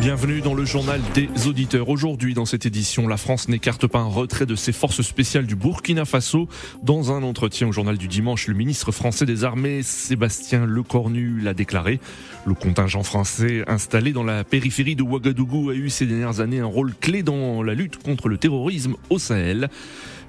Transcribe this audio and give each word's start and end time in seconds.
Bienvenue 0.00 0.40
dans 0.40 0.54
le 0.54 0.64
journal 0.64 1.00
des 1.12 1.28
auditeurs. 1.48 1.88
Aujourd'hui, 1.88 2.32
dans 2.32 2.44
cette 2.44 2.66
édition, 2.66 3.08
la 3.08 3.16
France 3.16 3.48
n'écarte 3.48 3.88
pas 3.88 3.98
un 3.98 4.06
retrait 4.06 4.46
de 4.46 4.54
ses 4.54 4.70
forces 4.70 5.02
spéciales 5.02 5.44
du 5.44 5.56
Burkina 5.56 6.04
Faso. 6.04 6.48
Dans 6.84 7.10
un 7.10 7.24
entretien 7.24 7.66
au 7.66 7.72
journal 7.72 7.98
du 7.98 8.06
dimanche, 8.06 8.46
le 8.46 8.54
ministre 8.54 8.92
français 8.92 9.26
des 9.26 9.42
Armées, 9.42 9.82
Sébastien 9.82 10.66
Lecornu, 10.66 11.40
l'a 11.40 11.52
déclaré. 11.52 11.98
Le 12.46 12.54
contingent 12.54 13.02
français 13.02 13.64
installé 13.66 14.12
dans 14.12 14.22
la 14.22 14.44
périphérie 14.44 14.94
de 14.94 15.02
Ouagadougou 15.02 15.70
a 15.70 15.74
eu 15.74 15.90
ces 15.90 16.06
dernières 16.06 16.38
années 16.38 16.60
un 16.60 16.66
rôle 16.66 16.94
clé 16.94 17.24
dans 17.24 17.64
la 17.64 17.74
lutte 17.74 18.00
contre 18.00 18.28
le 18.28 18.38
terrorisme 18.38 18.94
au 19.10 19.18
Sahel. 19.18 19.68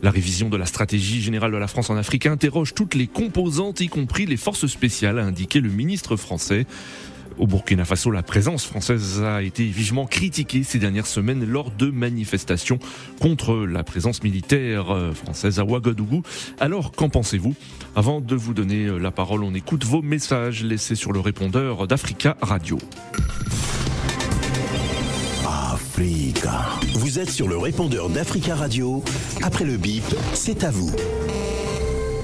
La 0.02 0.12
révision 0.12 0.50
de 0.50 0.56
la 0.56 0.66
stratégie 0.66 1.22
générale 1.22 1.52
de 1.52 1.58
la 1.58 1.68
France 1.68 1.90
en 1.90 1.98
Afrique 1.98 2.26
interroge 2.26 2.74
toutes 2.74 2.96
les 2.96 3.08
composantes, 3.08 3.82
y 3.82 3.88
compris 3.88 4.26
les 4.26 4.38
forces 4.38 4.66
spéciales, 4.66 5.20
a 5.20 5.26
indiqué 5.26 5.60
le 5.60 5.70
ministre 5.70 6.16
français. 6.16 6.66
Au 7.40 7.48
Burkina 7.48 7.86
Faso, 7.86 8.12
la 8.12 8.22
présence 8.22 8.66
française 8.66 9.24
a 9.24 9.42
été 9.42 9.64
vivement 9.64 10.06
critiquée 10.06 10.64
ces 10.64 10.78
dernières 10.78 11.08
semaines 11.08 11.46
lors 11.50 11.72
de 11.72 11.90
manifestations 11.90 12.80
contre 13.22 13.56
la 13.56 13.86
présence 13.86 14.24
militaire 14.24 14.92
euh, 14.92 15.14
française 15.14 15.58
à 15.58 15.64
Ouagadougou. 15.64 16.22
Alors, 16.60 16.92
qu'en 16.92 17.08
pensez-vous? 17.08 17.56
Avant 17.96 18.20
de 18.20 18.36
vous 18.36 18.54
donner 18.54 18.88
euh, 18.88 18.98
la 18.98 19.12
parole, 19.12 19.46
on 19.46 19.54
écoute 19.54 19.86
vos 19.86 20.02
messages 20.02 20.66
laissés 20.66 20.96
sur 20.96 21.14
le 21.14 21.22
répondeur 21.22 21.88
d'Africa 21.88 22.36
Radio. 22.42 22.78
Africa. 25.48 26.66
Vous 26.96 27.20
êtes 27.20 27.30
sur 27.30 27.48
le 27.48 27.58
répondeur 27.58 28.10
d'Africa 28.10 28.54
Radio. 28.54 29.02
Après 29.44 29.64
le 29.64 29.78
bip, 29.78 30.04
c'est 30.34 30.66
à 30.66 30.72
vous. 30.72 30.92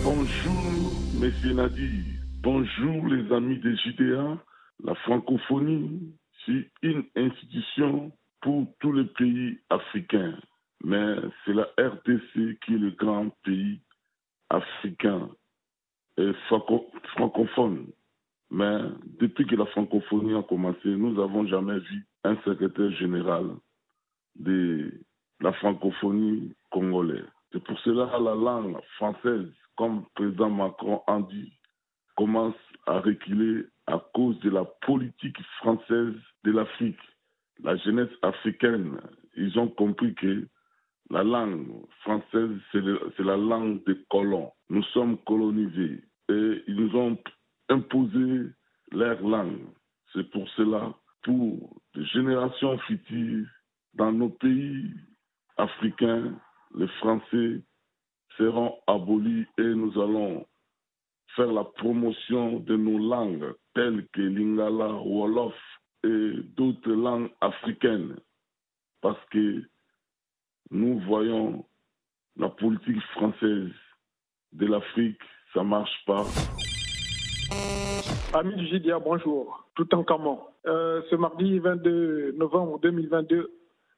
Bonjour, 0.03 0.91
messieurs 1.21 1.53
Nadir. 1.53 2.03
Bonjour, 2.43 3.07
les 3.07 3.33
amis 3.33 3.59
des 3.59 3.75
JDA. 3.77 4.37
La 4.83 4.95
francophonie, 4.95 6.13
c'est 6.45 6.69
une 6.81 7.05
institution 7.15 8.11
pour 8.41 8.67
tous 8.79 8.91
les 8.91 9.05
pays 9.05 9.59
africains. 9.69 10.37
Mais 10.83 11.15
c'est 11.43 11.53
la 11.53 11.67
RDC 11.79 12.59
qui 12.65 12.75
est 12.75 12.77
le 12.77 12.91
grand 12.91 13.29
pays 13.43 13.79
africain 14.49 15.29
et 16.17 16.31
francophone. 17.15 17.87
Mais 18.51 18.79
depuis 19.19 19.47
que 19.47 19.55
la 19.55 19.65
francophonie 19.67 20.35
a 20.35 20.43
commencé, 20.43 20.85
nous 20.85 21.13
n'avons 21.13 21.47
jamais 21.47 21.79
vu 21.79 22.05
un 22.23 22.35
secrétaire 22.45 22.91
général 22.91 23.55
de 24.35 24.91
la 25.39 25.53
francophonie 25.53 26.53
congolaise. 26.69 27.25
C'est 27.51 27.63
pour 27.63 27.79
cela 27.79 28.05
que 28.07 28.23
la 28.23 28.35
langue 28.35 28.77
française, 28.97 29.51
comme 29.77 29.97
le 29.97 30.05
président 30.13 30.49
Macron 30.49 31.01
a 31.07 31.19
dit, 31.21 31.53
commence 32.15 32.55
à 32.85 32.99
reculer 32.99 33.65
à 33.87 33.99
cause 34.13 34.39
de 34.39 34.49
la 34.49 34.65
politique 34.85 35.41
française 35.59 36.15
de 36.43 36.51
l'Afrique. 36.51 36.99
La 37.63 37.75
jeunesse 37.77 38.09
africaine, 38.21 38.99
ils 39.35 39.57
ont 39.59 39.69
compris 39.69 40.13
que 40.15 40.47
la 41.09 41.23
langue 41.23 41.67
française, 42.01 42.57
c'est 42.71 43.23
la 43.23 43.37
langue 43.37 43.83
des 43.85 43.97
colons. 44.09 44.51
Nous 44.69 44.83
sommes 44.85 45.17
colonisés 45.19 46.03
et 46.29 46.63
ils 46.67 46.75
nous 46.75 46.95
ont 46.95 47.17
imposé 47.69 48.49
leur 48.91 49.21
langue. 49.21 49.67
C'est 50.13 50.29
pour 50.31 50.49
cela, 50.49 50.93
pour 51.23 51.81
des 51.93 52.05
générations 52.05 52.77
futures, 52.79 53.47
dans 53.93 54.11
nos 54.11 54.29
pays 54.29 54.91
africains, 55.57 56.33
les 56.75 56.87
Français 56.99 57.61
seront 58.37 58.75
abolis 58.87 59.45
et 59.57 59.63
nous 59.63 59.93
allons 60.01 60.45
faire 61.35 61.51
la 61.51 61.63
promotion 61.63 62.59
de 62.59 62.75
nos 62.75 62.97
langues 62.97 63.53
telles 63.75 64.07
que 64.13 64.21
Lingala, 64.21 64.93
Wolof 65.03 65.53
et 66.03 66.31
d'autres 66.57 66.91
langues 66.91 67.29
africaines. 67.41 68.15
Parce 69.01 69.23
que 69.31 69.61
nous 70.71 70.99
voyons 71.01 71.65
la 72.37 72.49
politique 72.49 73.01
française 73.13 73.71
de 74.53 74.65
l'Afrique, 74.65 75.21
ça 75.53 75.63
marche 75.63 76.03
pas. 76.07 76.25
Amis 78.33 78.55
du 78.55 78.67
GDA, 78.67 78.99
bonjour. 78.99 79.67
Tout 79.75 79.93
en 79.93 80.03
comment? 80.03 80.49
Euh, 80.65 81.01
Ce 81.09 81.15
mardi 81.15 81.59
22 81.59 82.33
novembre 82.37 82.79
2022, 82.79 83.51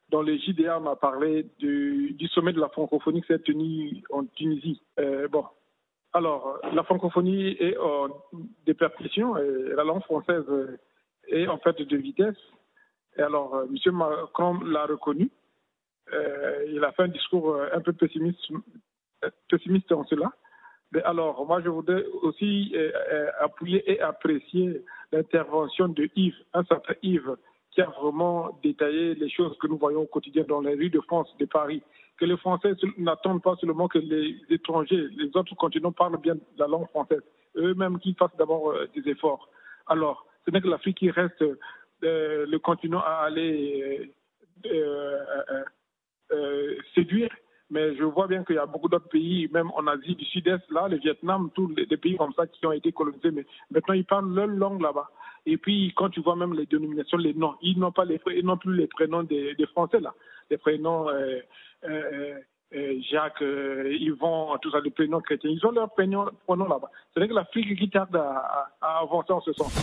dans 0.09 0.22
le 0.22 0.38
JDA, 0.38 0.80
on 0.80 0.88
a 0.88 0.96
parlé 0.96 1.46
du, 1.59 2.16
sommet 2.34 2.53
de 2.53 2.59
la 2.59 2.69
francophonie 2.69 3.22
qui 3.22 3.28
s'est 3.28 3.40
tenu 3.40 4.03
en 4.09 4.25
Tunisie. 4.25 4.81
Euh, 5.00 5.28
bon, 5.28 5.46
alors, 6.17 6.59
la 6.73 6.83
francophonie 6.83 7.55
est 7.59 7.78
en 7.78 8.09
dépercussion 8.66 9.38
et 9.38 9.73
la 9.75 9.83
langue 9.83 10.03
française 10.03 10.45
est 11.28 11.47
en 11.47 11.57
fait 11.59 11.81
de 11.81 11.97
vitesse. 11.97 12.38
Et 13.17 13.22
alors, 13.22 13.55
euh, 13.55 13.66
M. 13.66 13.94
Macron 13.94 14.59
l'a 14.63 14.85
reconnu. 14.85 15.29
Euh, 16.13 16.66
il 16.69 16.83
a 16.83 16.91
fait 16.91 17.03
un 17.03 17.07
discours 17.07 17.51
euh, 17.51 17.67
un 17.73 17.81
peu 17.81 17.94
pessimiste, 17.94 18.39
pessimiste 19.50 19.91
en 19.91 20.06
cela. 20.06 20.31
Mais 20.91 21.03
alors, 21.03 21.45
moi, 21.45 21.61
je 21.61 21.69
voudrais 21.69 22.06
aussi 22.22 22.73
appuyer 23.41 23.91
et 23.91 24.00
apprécier 24.00 24.85
l'intervention 25.11 25.89
de 25.89 26.09
Yves, 26.16 26.38
un 26.53 26.63
certain 26.63 26.94
Yves, 27.03 27.35
qui 27.72 27.81
a 27.81 27.89
vraiment 27.89 28.57
détaillé 28.63 29.16
les 29.16 29.29
choses 29.29 29.57
que 29.57 29.67
nous 29.67 29.77
voyons 29.77 30.03
au 30.03 30.06
quotidien 30.06 30.45
dans 30.47 30.61
les 30.61 30.75
rues 30.75 30.89
de 30.89 31.01
France, 31.01 31.27
de 31.39 31.45
Paris. 31.45 31.83
Que 32.17 32.25
les 32.25 32.38
Français 32.38 32.73
n'attendent 32.97 33.44
pas 33.44 33.55
seulement 33.57 33.88
que 33.88 34.00
les 34.00 34.38
étrangers, 34.50 35.07
les 35.16 35.29
autres 35.35 35.55
continents 35.55 35.91
parlent 35.91 36.19
bien 36.19 36.35
la 36.57 36.67
langue 36.67 36.88
française. 36.89 37.22
Eux-mêmes 37.55 38.00
qui 38.00 38.13
fassent 38.13 38.35
d'abord 38.38 38.72
euh, 38.72 38.88
des 38.95 39.09
efforts. 39.09 39.50
Alors, 39.88 40.25
ce 40.45 40.51
n'est 40.51 40.61
que 40.61 40.67
l'Afrique 40.67 40.97
qui 40.97 41.11
reste 41.11 41.41
euh, 41.41 42.45
le 42.47 42.59
continent 42.59 43.01
à 43.01 43.25
aller 43.25 44.11
euh, 44.66 45.17
séduire 46.95 47.29
mais 47.69 47.95
je 47.95 48.03
vois 48.03 48.27
bien 48.27 48.44
qu'il 48.44 48.56
y 48.56 48.59
a 48.59 48.66
beaucoup 48.66 48.88
d'autres 48.88 49.09
pays, 49.09 49.50
même 49.51 49.69
en 49.75 49.88
Asie 49.88 50.16
du 50.16 50.23
Sud-Est, 50.25 50.72
là, 50.72 50.88
le 50.88 50.97
Vietnam, 50.97 51.50
tous 51.53 51.67
les, 51.75 51.85
pays 51.97 52.16
comme 52.16 52.33
ça 52.33 52.47
qui 52.47 52.66
ont 52.66 52.72
été 52.72 52.91
colonisés, 52.91 53.31
mais 53.31 53.45
maintenant 53.72 53.94
ils 53.94 54.06
parlent 54.06 54.33
leur 54.33 54.47
langue 54.47 54.81
là-bas. 54.81 55.09
Et 55.45 55.57
puis, 55.57 55.94
quand 55.95 56.09
tu 56.09 56.22
vois 56.22 56.35
même 56.35 56.53
les 56.53 56.66
dénominations, 56.66 57.17
les 57.17 57.33
noms, 57.33 57.56
ils 57.61 57.77
n'ont 57.77 57.91
pas 57.91 58.06
les, 58.06 58.19
ils 58.27 58.57
plus 58.59 58.75
les 58.75 58.88
prénoms 58.88 59.23
des, 59.23 59.56
Français 59.72 60.00
là, 60.00 60.13
les 60.50 60.57
prénoms 60.57 61.09
Jacques, 63.09 63.41
Yvon, 63.41 64.57
tout 64.61 64.71
ça, 64.71 64.79
les 64.81 64.91
prénoms 64.91 65.21
chrétiens. 65.21 65.49
Ils 65.49 65.65
ont 65.65 65.71
leurs 65.71 65.91
prénoms, 65.93 66.25
là-bas. 66.47 66.91
C'est 67.13 67.27
que 67.27 67.33
l'Afrique 67.33 67.77
qui 67.77 67.89
tarde 67.89 68.15
à, 68.15 68.69
avancer 68.81 69.33
en 69.33 69.41
ce 69.41 69.53
sens. 69.53 69.73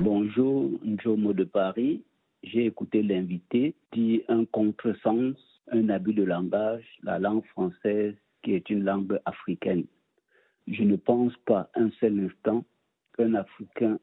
Bonjour, 0.00 0.70
Njomo 0.84 1.32
de 1.32 1.44
Paris. 1.44 2.02
J'ai 2.42 2.66
écouté 2.66 3.02
l'invité 3.02 3.74
dit 3.92 4.22
un 4.28 4.44
contresens 4.44 5.36
un 5.70 5.88
abus 5.88 6.14
de 6.14 6.22
langage, 6.22 6.84
la 7.02 7.18
langue 7.18 7.44
française 7.46 8.14
qui 8.42 8.54
est 8.54 8.70
une 8.70 8.84
langue 8.84 9.20
africaine. 9.24 9.84
Je 10.66 10.82
ne 10.82 10.96
pense 10.96 11.36
pas 11.46 11.70
un 11.74 11.90
seul 12.00 12.20
instant 12.20 12.64
qu'un 13.16 13.34
Africain 13.34 13.98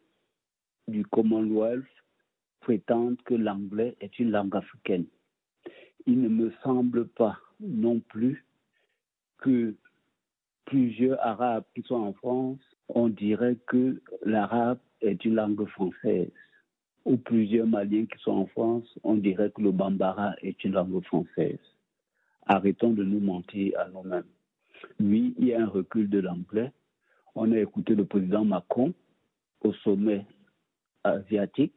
du 0.87 1.05
Commonwealth 1.05 1.85
prétende 2.61 3.17
que 3.23 3.35
l'anglais 3.35 3.95
est 4.01 4.19
une 4.19 4.31
langue 4.31 4.55
africaine. 4.55 5.05
Il 6.05 6.21
ne 6.21 6.29
me 6.29 6.51
semble 6.63 7.07
pas 7.07 7.39
non 7.59 7.99
plus 7.99 8.45
que 9.39 9.75
plusieurs 10.65 11.19
Arabes 11.25 11.65
qui 11.75 11.81
sont 11.83 11.95
en 11.95 12.13
France, 12.13 12.59
on 12.89 13.09
dirait 13.09 13.57
que 13.67 14.01
l'arabe 14.23 14.79
est 15.01 15.23
une 15.25 15.35
langue 15.35 15.65
française 15.67 16.31
ou 17.05 17.17
plusieurs 17.17 17.67
Maliens 17.67 18.05
qui 18.05 18.21
sont 18.21 18.31
en 18.31 18.45
France, 18.47 18.87
on 19.03 19.15
dirait 19.15 19.51
que 19.51 19.61
le 19.61 19.71
Bambara 19.71 20.35
est 20.41 20.63
une 20.63 20.73
langue 20.73 21.03
française. 21.05 21.59
Arrêtons 22.45 22.91
de 22.91 23.03
nous 23.03 23.19
mentir 23.19 23.79
à 23.79 23.89
nous-mêmes. 23.89 24.27
Oui, 24.99 25.34
il 25.37 25.47
y 25.47 25.53
a 25.53 25.61
un 25.61 25.67
recul 25.67 26.09
de 26.09 26.19
l'anglais. 26.19 26.72
On 27.35 27.52
a 27.52 27.57
écouté 27.57 27.95
le 27.95 28.05
président 28.05 28.45
Macron 28.45 28.93
au 29.61 29.73
sommet 29.73 30.25
asiatique 31.03 31.73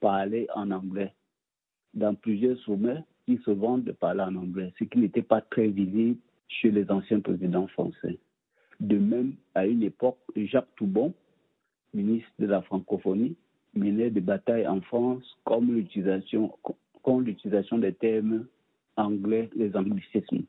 parler 0.00 0.46
en 0.54 0.70
anglais. 0.70 1.12
Dans 1.94 2.14
plusieurs 2.14 2.58
sommets, 2.60 3.02
ils 3.28 3.40
se 3.40 3.50
vendent 3.50 3.84
de 3.84 3.92
parler 3.92 4.22
en 4.22 4.34
anglais, 4.36 4.72
ce 4.78 4.84
qui 4.84 4.98
n'était 4.98 5.22
pas 5.22 5.40
très 5.40 5.68
visible 5.68 6.18
chez 6.48 6.70
les 6.70 6.90
anciens 6.90 7.20
présidents 7.20 7.66
français. 7.68 8.18
De 8.80 8.96
même, 8.96 9.34
à 9.54 9.66
une 9.66 9.82
époque, 9.82 10.18
Jacques 10.36 10.74
Toubon, 10.76 11.12
ministre 11.94 12.30
de 12.38 12.46
la 12.46 12.62
francophonie, 12.62 13.36
mener 13.74 14.10
des 14.10 14.20
batailles 14.20 14.66
en 14.66 14.80
France 14.80 15.24
comme 15.44 15.72
l'utilisation 15.74 16.48
des 17.78 17.92
termes 17.92 18.46
anglais, 18.96 19.50
les 19.54 19.76
anglicismes. 19.76 20.44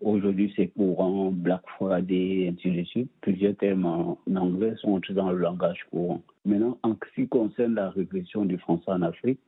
Aujourd'hui, 0.00 0.52
c'est 0.56 0.68
courant, 0.68 1.30
Black 1.30 1.62
Friday, 1.78 2.52
ainsi 2.52 2.70
de 2.70 2.84
suite. 2.84 3.10
Plusieurs 3.20 3.56
termes 3.56 3.86
en 3.86 4.18
anglais 4.34 4.74
sont 4.76 4.92
entrés 4.92 5.14
dans 5.14 5.30
le 5.30 5.38
langage 5.38 5.86
courant. 5.90 6.20
Maintenant, 6.44 6.78
en 6.82 6.94
ce 6.94 7.14
qui 7.14 7.28
concerne 7.28 7.74
la 7.74 7.90
régression 7.90 8.44
du 8.44 8.58
français 8.58 8.90
en 8.90 9.02
Afrique, 9.02 9.40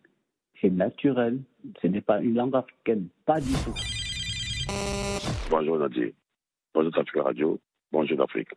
c'est 0.60 0.70
naturel. 0.70 1.40
Ce 1.80 1.86
n'est 1.86 2.00
pas 2.00 2.20
une 2.20 2.34
langue 2.34 2.54
africaine, 2.54 3.08
pas 3.24 3.40
du 3.40 3.52
tout. 3.64 3.74
Bonjour 5.50 5.78
Nadir. 5.78 6.10
Bonjour 6.74 6.98
Afrique 6.98 7.22
Radio. 7.22 7.58
Bonjour 7.92 8.18
l'Afrique. 8.18 8.50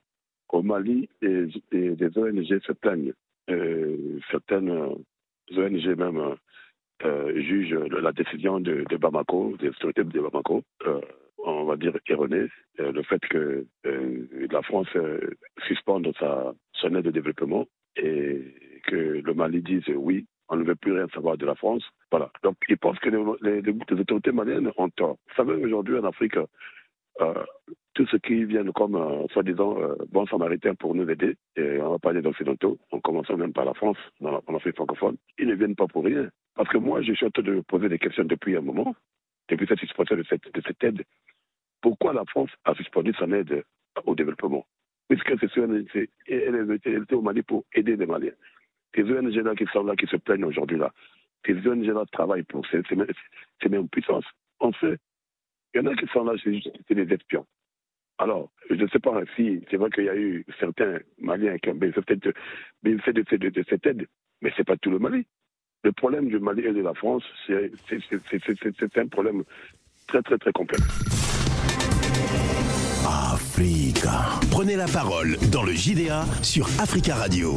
au 0.49 0.61
Mali, 0.61 1.07
les, 1.21 2.17
ONG 2.17 2.59
se 2.59 2.71
plaignent. 2.73 3.13
certaines 4.31 4.71
ONG 5.55 5.85
même 5.97 6.35
jugent 7.35 7.79
la 8.01 8.11
décision 8.11 8.59
de, 8.59 8.83
Bamako, 8.97 9.55
des 9.57 9.69
autorités 9.69 10.03
de 10.03 10.19
Bamako, 10.19 10.63
on 11.37 11.63
va 11.65 11.77
dire 11.77 11.97
erronée, 12.07 12.47
le 12.77 13.01
fait 13.03 13.21
que 13.29 13.65
la 13.83 14.61
France 14.63 14.89
suspende 15.67 16.11
sa, 16.19 16.53
son 16.73 16.95
aide 16.95 17.05
de 17.05 17.11
développement 17.11 17.65
et 17.95 18.41
que 18.87 18.95
le 18.95 19.33
Mali 19.33 19.61
dise 19.61 19.87
oui, 19.95 20.25
on 20.49 20.55
ne 20.57 20.63
veut 20.63 20.75
plus 20.75 20.93
rien 20.93 21.07
savoir 21.13 21.37
de 21.37 21.45
la 21.45 21.55
France. 21.55 21.83
Voilà. 22.11 22.31
Donc, 22.43 22.57
ils 22.67 22.77
pensent 22.77 22.99
que 22.99 23.09
les, 23.09 24.01
autorités 24.01 24.31
maliennes 24.31 24.71
ont 24.77 24.89
tort. 24.89 25.17
Vous 25.27 25.35
savez, 25.35 25.53
aujourd'hui 25.63 25.97
en 25.97 26.03
Afrique, 26.03 26.37
euh, 27.21 27.43
tout 27.93 28.05
ce 28.07 28.17
qui 28.17 28.45
vient 28.45 28.65
comme, 28.71 28.95
euh, 28.95 29.27
soi-disant, 29.31 29.79
euh, 29.79 29.95
bons 30.11 30.25
samaritains 30.27 30.75
pour 30.75 30.95
nous 30.95 31.09
aider, 31.09 31.35
et 31.55 31.79
on 31.81 31.91
va 31.91 31.99
parler 31.99 32.21
d'occidentaux, 32.21 32.79
en 32.91 32.99
commençant 32.99 33.37
même 33.37 33.53
par 33.53 33.65
la 33.65 33.73
France, 33.73 33.97
dans 34.19 34.41
en 34.45 34.55
Afrique 34.55 34.75
francophone, 34.75 35.17
ils 35.37 35.47
ne 35.47 35.55
viennent 35.55 35.75
pas 35.75 35.87
pour 35.87 36.03
rien. 36.03 36.29
Parce 36.55 36.69
que 36.69 36.77
moi, 36.77 37.01
je 37.01 37.13
suis 37.13 37.25
en 37.25 37.29
train 37.29 37.43
de 37.43 37.61
poser 37.61 37.89
des 37.89 37.99
questions 37.99 38.23
depuis 38.23 38.55
un 38.55 38.61
moment, 38.61 38.95
depuis 39.49 39.67
cette 39.67 39.79
suspension 39.79 40.15
de 40.15 40.23
cette, 40.23 40.53
de 40.53 40.61
cette 40.65 40.83
aide. 40.83 41.03
Pourquoi 41.81 42.13
la 42.13 42.25
France 42.25 42.49
a 42.65 42.73
suspendu 42.75 43.13
son 43.17 43.31
aide 43.31 43.63
au 44.05 44.15
développement? 44.15 44.65
Puisque 45.07 45.39
c'est 45.39 46.09
elle 46.27 46.71
était 46.71 47.13
au 47.13 47.21
Mali 47.21 47.41
pour 47.41 47.65
aider 47.73 47.95
les 47.95 48.05
Maliens. 48.05 48.33
Ces 48.95 49.03
ONG-là 49.03 49.55
qui 49.55 49.65
sont 49.71 49.83
là, 49.83 49.95
qui 49.95 50.07
se 50.07 50.17
plaignent 50.17 50.45
aujourd'hui 50.45 50.77
là, 50.77 50.91
ces 51.45 51.55
ONG-là 51.67 52.03
travaillent 52.11 52.43
pour 52.43 52.65
ces, 52.67 52.81
mêmes 53.69 53.89
puissances? 53.89 54.25
On 54.59 54.73
sait. 54.73 54.97
Il 55.73 55.81
y 55.81 55.87
en 55.87 55.91
a 55.91 55.95
qui 55.95 56.07
sont 56.07 56.23
là, 56.23 56.33
c'est 56.43 56.95
des 56.95 57.13
espions. 57.13 57.45
Alors, 58.17 58.51
je 58.69 58.75
ne 58.75 58.87
sais 58.87 58.99
pas 58.99 59.21
si 59.35 59.63
c'est 59.69 59.77
vrai 59.77 59.89
qu'il 59.89 60.03
y 60.03 60.09
a 60.09 60.15
eu 60.15 60.45
certains 60.59 60.99
Maliens 61.19 61.57
qui 61.57 61.69
ont 61.69 61.75
bénéficié 61.75 62.15
de, 62.17 62.33
de, 62.83 63.49
de, 63.49 63.65
cette 63.69 63.85
aide, 63.85 64.07
mais 64.41 64.51
ce 64.51 64.57
n'est 64.57 64.65
pas 64.65 64.75
tout 64.77 64.91
le 64.91 64.99
Mali. 64.99 65.25
Le 65.83 65.93
problème 65.93 66.27
du 66.27 66.37
Mali 66.39 66.65
et 66.65 66.73
de 66.73 66.81
la 66.81 66.93
France, 66.93 67.23
c'est 67.47 68.97
un 68.97 69.07
problème 69.07 69.43
très, 70.07 70.21
très, 70.21 70.37
très 70.37 70.51
complexe. 70.51 70.83
Africa. 73.07 74.39
Prenez 74.51 74.75
la 74.75 74.87
parole 74.87 75.37
dans 75.51 75.63
le 75.63 75.71
JDA 75.71 76.25
sur 76.43 76.65
Africa 76.81 77.15
Radio. 77.15 77.53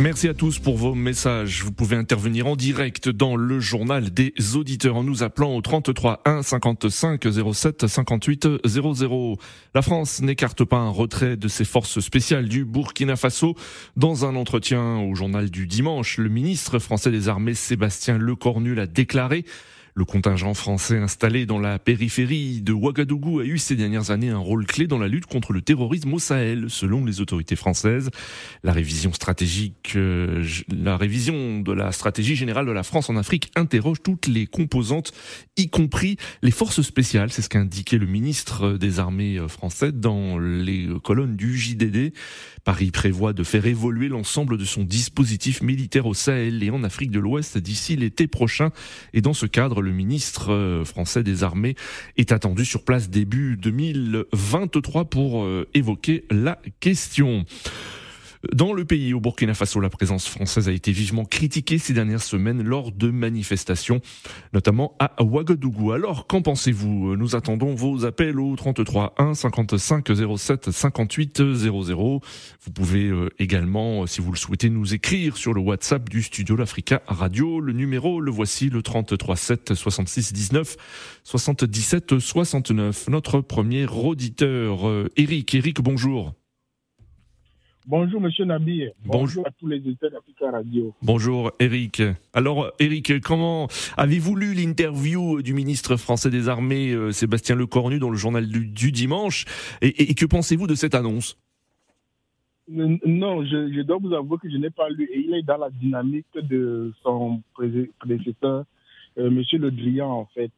Merci 0.00 0.28
à 0.28 0.34
tous 0.34 0.60
pour 0.60 0.76
vos 0.76 0.94
messages. 0.94 1.64
Vous 1.64 1.72
pouvez 1.72 1.96
intervenir 1.96 2.46
en 2.46 2.54
direct 2.54 3.08
dans 3.08 3.34
le 3.34 3.58
journal 3.58 4.10
des 4.10 4.32
auditeurs 4.54 4.94
en 4.94 5.02
nous 5.02 5.24
appelant 5.24 5.56
au 5.56 5.60
33 5.60 6.22
1 6.24 6.44
55 6.44 7.26
07 7.52 7.88
58 7.88 8.48
00. 8.64 9.36
La 9.74 9.82
France 9.82 10.22
n'écarte 10.22 10.62
pas 10.62 10.76
un 10.76 10.88
retrait 10.88 11.36
de 11.36 11.48
ses 11.48 11.64
forces 11.64 11.98
spéciales 11.98 12.48
du 12.48 12.64
Burkina 12.64 13.16
Faso. 13.16 13.56
Dans 13.96 14.24
un 14.24 14.36
entretien 14.36 14.98
au 14.98 15.16
journal 15.16 15.50
du 15.50 15.66
dimanche, 15.66 16.18
le 16.18 16.28
ministre 16.28 16.78
français 16.78 17.10
des 17.10 17.28
armées 17.28 17.54
Sébastien 17.54 18.18
Lecornu 18.18 18.76
l'a 18.76 18.86
déclaré 18.86 19.44
le 19.98 20.04
contingent 20.04 20.54
français 20.54 20.96
installé 20.96 21.44
dans 21.44 21.58
la 21.58 21.80
périphérie 21.80 22.62
de 22.62 22.72
Ouagadougou 22.72 23.40
a 23.40 23.44
eu 23.44 23.58
ces 23.58 23.74
dernières 23.74 24.12
années 24.12 24.28
un 24.28 24.38
rôle 24.38 24.64
clé 24.64 24.86
dans 24.86 25.00
la 25.00 25.08
lutte 25.08 25.26
contre 25.26 25.52
le 25.52 25.60
terrorisme 25.60 26.14
au 26.14 26.20
Sahel, 26.20 26.66
selon 26.68 27.04
les 27.04 27.20
autorités 27.20 27.56
françaises. 27.56 28.08
La 28.62 28.72
révision 28.72 29.12
stratégique, 29.12 29.94
euh, 29.96 30.44
la 30.68 30.96
révision 30.96 31.58
de 31.58 31.72
la 31.72 31.90
stratégie 31.90 32.36
générale 32.36 32.66
de 32.66 32.70
la 32.70 32.84
France 32.84 33.10
en 33.10 33.16
Afrique 33.16 33.50
interroge 33.56 33.98
toutes 34.00 34.28
les 34.28 34.46
composantes, 34.46 35.10
y 35.56 35.68
compris 35.68 36.16
les 36.42 36.52
forces 36.52 36.82
spéciales. 36.82 37.32
C'est 37.32 37.42
ce 37.42 37.48
qu'a 37.48 37.58
indiqué 37.58 37.98
le 37.98 38.06
ministre 38.06 38.74
des 38.74 39.00
Armées 39.00 39.40
français 39.48 39.90
dans 39.90 40.38
les 40.38 40.88
colonnes 41.02 41.34
du 41.34 41.58
JDD. 41.58 42.12
Paris 42.62 42.92
prévoit 42.92 43.32
de 43.32 43.42
faire 43.42 43.66
évoluer 43.66 44.06
l'ensemble 44.06 44.58
de 44.58 44.64
son 44.64 44.84
dispositif 44.84 45.60
militaire 45.60 46.06
au 46.06 46.14
Sahel 46.14 46.62
et 46.62 46.70
en 46.70 46.84
Afrique 46.84 47.10
de 47.10 47.18
l'Ouest 47.18 47.58
d'ici 47.58 47.96
l'été 47.96 48.28
prochain. 48.28 48.70
Et 49.12 49.22
dans 49.22 49.34
ce 49.34 49.46
cadre, 49.46 49.87
le 49.88 49.94
ministre 49.94 50.52
euh, 50.52 50.84
français 50.84 51.22
des 51.22 51.42
Armées 51.42 51.74
est 52.16 52.30
attendu 52.30 52.64
sur 52.64 52.84
place 52.84 53.08
début 53.08 53.56
2023 53.56 55.06
pour 55.06 55.42
euh, 55.42 55.66
évoquer 55.74 56.24
la 56.30 56.60
question. 56.80 57.44
Dans 58.52 58.72
le 58.72 58.84
pays, 58.84 59.14
au 59.14 59.20
Burkina 59.20 59.54
Faso, 59.54 59.80
la 59.80 59.90
présence 59.90 60.28
française 60.28 60.68
a 60.68 60.72
été 60.72 60.92
vivement 60.92 61.24
critiquée 61.24 61.78
ces 61.78 61.92
dernières 61.92 62.22
semaines 62.22 62.62
lors 62.62 62.92
de 62.92 63.10
manifestations, 63.10 64.00
notamment 64.52 64.94
à 65.00 65.22
Ouagadougou. 65.22 65.92
Alors, 65.92 66.26
qu'en 66.26 66.40
pensez-vous? 66.40 67.16
Nous 67.16 67.34
attendons 67.34 67.74
vos 67.74 68.04
appels 68.04 68.38
au 68.38 68.54
33 68.54 69.14
1 69.18 69.34
55 69.34 70.08
07 70.36 70.70
58 70.70 71.54
00. 71.54 72.20
Vous 72.64 72.70
pouvez 72.70 73.08
euh, 73.08 73.28
également, 73.40 74.06
si 74.06 74.20
vous 74.20 74.30
le 74.30 74.38
souhaitez, 74.38 74.70
nous 74.70 74.94
écrire 74.94 75.36
sur 75.36 75.52
le 75.52 75.60
WhatsApp 75.60 76.08
du 76.08 76.22
studio 76.22 76.54
L'Africa 76.54 77.02
Radio. 77.06 77.60
Le 77.60 77.72
numéro, 77.72 78.20
le 78.20 78.30
voici, 78.30 78.70
le 78.70 78.82
33 78.82 79.36
7 79.36 79.74
66 79.74 80.32
19 80.32 80.76
77 81.24 82.18
69. 82.18 83.08
Notre 83.08 83.40
premier 83.40 83.86
auditeur, 83.86 84.88
euh, 84.88 85.08
Eric. 85.16 85.54
Eric, 85.54 85.80
bonjour. 85.80 86.37
Bonjour, 87.90 88.20
monsieur 88.20 88.44
Nabi. 88.44 88.84
Bonjour, 89.06 89.46
à 89.46 89.50
tous 89.50 89.66
les 89.66 89.76
éditeurs 89.76 90.10
d'Africa 90.10 90.50
Radio. 90.50 90.92
Bonjour, 91.00 91.52
Eric. 91.58 92.02
Alors, 92.34 92.70
Eric, 92.78 93.18
comment 93.22 93.66
avez-vous 93.96 94.36
lu 94.36 94.52
l'interview 94.52 95.40
du 95.40 95.54
ministre 95.54 95.96
français 95.96 96.28
des 96.28 96.50
Armées, 96.50 96.92
euh, 96.92 97.12
Sébastien 97.12 97.56
Lecornu, 97.56 97.98
dans 97.98 98.10
le 98.10 98.18
journal 98.18 98.46
du, 98.46 98.92
dimanche? 98.92 99.46
Et, 99.80 100.14
que 100.14 100.26
pensez-vous 100.26 100.66
de 100.66 100.74
cette 100.74 100.94
annonce? 100.94 101.38
Non, 102.68 103.42
je, 103.46 103.80
dois 103.80 103.96
vous 103.96 104.12
avouer 104.12 104.36
que 104.36 104.50
je 104.50 104.58
n'ai 104.58 104.68
pas 104.68 104.90
lu. 104.90 105.08
Et 105.10 105.20
il 105.20 105.34
est 105.34 105.42
dans 105.42 105.56
la 105.56 105.70
dynamique 105.70 106.26
de 106.34 106.92
son 107.02 107.40
prédécesseur, 107.54 108.64
euh, 109.16 109.30
monsieur 109.30 109.56
Le 109.56 109.70
Drian, 109.70 110.10
en 110.10 110.26
fait. 110.34 110.50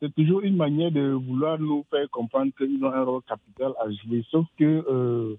C'est 0.00 0.14
toujours 0.14 0.40
une 0.40 0.56
manière 0.56 0.90
de 0.90 1.10
vouloir 1.10 1.58
nous 1.58 1.84
faire 1.90 2.08
comprendre 2.08 2.52
qu'ils 2.56 2.82
ont 2.82 2.90
un 2.90 3.02
rôle 3.02 3.22
capital 3.28 3.72
à 3.78 3.90
jouer. 3.90 4.24
Sauf 4.30 4.46
que. 4.58 4.64
Euh, 4.64 5.36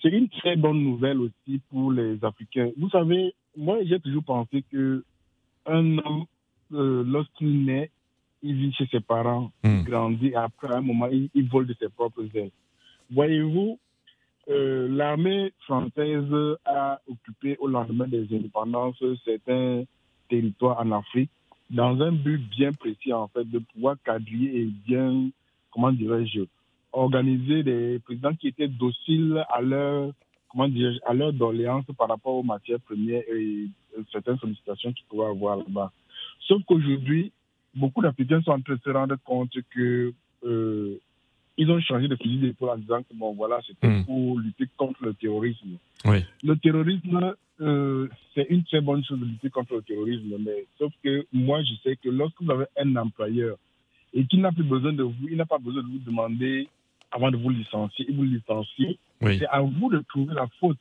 c'est 0.00 0.10
une 0.10 0.28
très 0.28 0.56
bonne 0.56 0.82
nouvelle 0.82 1.18
aussi 1.20 1.60
pour 1.70 1.92
les 1.92 2.22
Africains. 2.24 2.70
Vous 2.76 2.90
savez, 2.90 3.34
moi, 3.56 3.78
j'ai 3.84 3.98
toujours 4.00 4.24
pensé 4.24 4.64
que 4.70 5.04
un 5.66 5.98
homme, 5.98 6.24
euh, 6.72 7.02
lorsqu'il 7.06 7.64
naît, 7.64 7.90
il 8.42 8.54
vit 8.54 8.72
chez 8.72 8.86
ses 8.86 9.00
parents, 9.00 9.50
il 9.64 9.70
hmm. 9.70 9.82
grandit, 9.82 10.28
et 10.28 10.36
après, 10.36 10.72
un 10.72 10.80
moment, 10.80 11.08
il, 11.08 11.48
vole 11.48 11.66
de 11.66 11.74
ses 11.74 11.88
propres 11.88 12.24
ailes. 12.34 12.50
Voyez-vous, 13.10 13.78
euh, 14.48 14.88
l'armée 14.88 15.52
française 15.60 16.32
a 16.64 17.00
occupé 17.08 17.56
au 17.58 17.66
lendemain 17.66 18.06
des 18.06 18.24
indépendances 18.32 19.02
certains 19.24 19.84
territoires 20.28 20.78
en 20.80 20.92
Afrique 20.92 21.30
dans 21.70 22.00
un 22.00 22.12
but 22.12 22.38
bien 22.50 22.72
précis, 22.72 23.12
en 23.12 23.28
fait, 23.28 23.44
de 23.44 23.58
pouvoir 23.58 23.96
quadriller 24.04 24.62
et 24.62 24.68
bien, 24.86 25.30
comment 25.70 25.92
dirais-je, 25.92 26.42
organiser 26.92 27.62
des 27.62 27.98
présidents 28.04 28.34
qui 28.34 28.48
étaient 28.48 28.68
dociles 28.68 29.44
à 29.50 29.60
leur, 29.60 30.12
comment 30.50 30.68
dire, 30.68 30.98
à 31.06 31.14
leur 31.14 31.32
doléance 31.32 31.84
par 31.96 32.08
rapport 32.08 32.34
aux 32.34 32.42
matières 32.42 32.80
premières 32.80 33.22
et 33.28 33.66
certaines 34.12 34.38
sollicitations 34.38 34.92
qu'ils 34.92 35.06
pouvaient 35.06 35.26
avoir 35.26 35.56
là-bas. 35.56 35.92
Sauf 36.40 36.62
qu'aujourd'hui, 36.64 37.32
beaucoup 37.74 38.02
d'Africains 38.02 38.42
sont 38.42 38.52
en 38.52 38.60
train 38.60 38.74
de 38.74 38.80
se 38.82 38.90
rendre 38.90 39.16
compte 39.24 39.52
que 39.70 40.12
euh, 40.44 40.98
ils 41.56 41.70
ont 41.70 41.80
changé 41.80 42.08
de 42.08 42.16
fusil 42.16 42.38
d'épaule 42.38 42.70
en 42.70 42.78
disant 42.78 43.02
que 43.02 43.14
bon 43.14 43.34
voilà, 43.34 43.60
c'était 43.66 43.88
hmm. 43.88 44.04
pour 44.04 44.38
lutter 44.38 44.66
contre 44.76 45.04
le 45.04 45.14
terrorisme. 45.14 45.76
Oui. 46.04 46.24
Le 46.44 46.56
terrorisme, 46.56 47.34
euh, 47.60 48.08
c'est 48.34 48.46
une 48.48 48.64
très 48.64 48.80
bonne 48.80 49.04
chose 49.04 49.18
de 49.18 49.24
lutter 49.24 49.50
contre 49.50 49.74
le 49.74 49.82
terrorisme, 49.82 50.36
mais 50.38 50.66
sauf 50.78 50.92
que 51.02 51.26
moi 51.32 51.60
je 51.62 51.74
sais 51.82 51.96
que 51.96 52.08
lorsque 52.08 52.40
vous 52.40 52.50
avez 52.50 52.66
un 52.78 52.94
employeur 52.96 53.56
et 54.14 54.24
qu'il 54.26 54.40
n'a 54.40 54.52
plus 54.52 54.64
besoin 54.64 54.92
de 54.92 55.02
vous, 55.02 55.28
il 55.28 55.36
n'a 55.36 55.46
pas 55.46 55.58
besoin 55.58 55.82
de 55.82 55.88
vous 55.88 55.98
demander 55.98 56.68
avant 57.10 57.30
de 57.30 57.36
vous 57.36 57.50
licencier. 57.50 58.06
Il 58.08 58.16
vous 58.16 58.24
licencie. 58.24 58.98
C'est 59.20 59.46
à 59.46 59.60
vous 59.60 59.90
de 59.90 60.02
trouver 60.08 60.34
la 60.34 60.46
faute. 60.60 60.78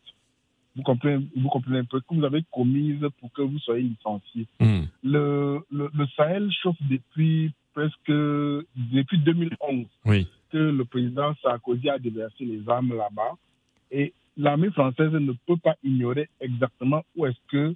Vous 0.76 0.84
comprenez, 0.84 1.26
vous 1.36 1.50
comprenez 1.50 1.80
un 1.80 1.86
peu 1.86 2.00
que 2.00 2.14
vous 2.14 2.24
avez 2.24 2.44
commise 2.52 3.04
pour 3.20 3.32
que 3.34 3.42
vous 3.42 3.58
soyez 3.60 3.84
licencié. 3.84 4.46
Hmm. 4.60 4.84
Le, 5.04 5.60
le, 5.72 5.90
Sahel 6.16 6.52
chauffe 6.52 6.78
depuis 6.88 7.52
presque 7.74 7.96
depuis 8.08 9.18
2011 9.20 9.86
que 10.52 10.58
le 10.58 10.86
président 10.86 11.34
Sarkozy 11.42 11.90
a 11.90 11.98
déversé 11.98 12.46
les 12.46 12.62
armes 12.70 12.96
là-bas. 12.96 13.34
Et 13.92 14.14
l'armée 14.38 14.70
française 14.72 15.12
ne 15.12 15.34
peut 15.48 15.58
pas 15.58 15.76
ignorer 15.84 16.30
exactement 16.40 17.04
où 17.16 17.26
est-ce 17.26 17.40
que 17.52 17.76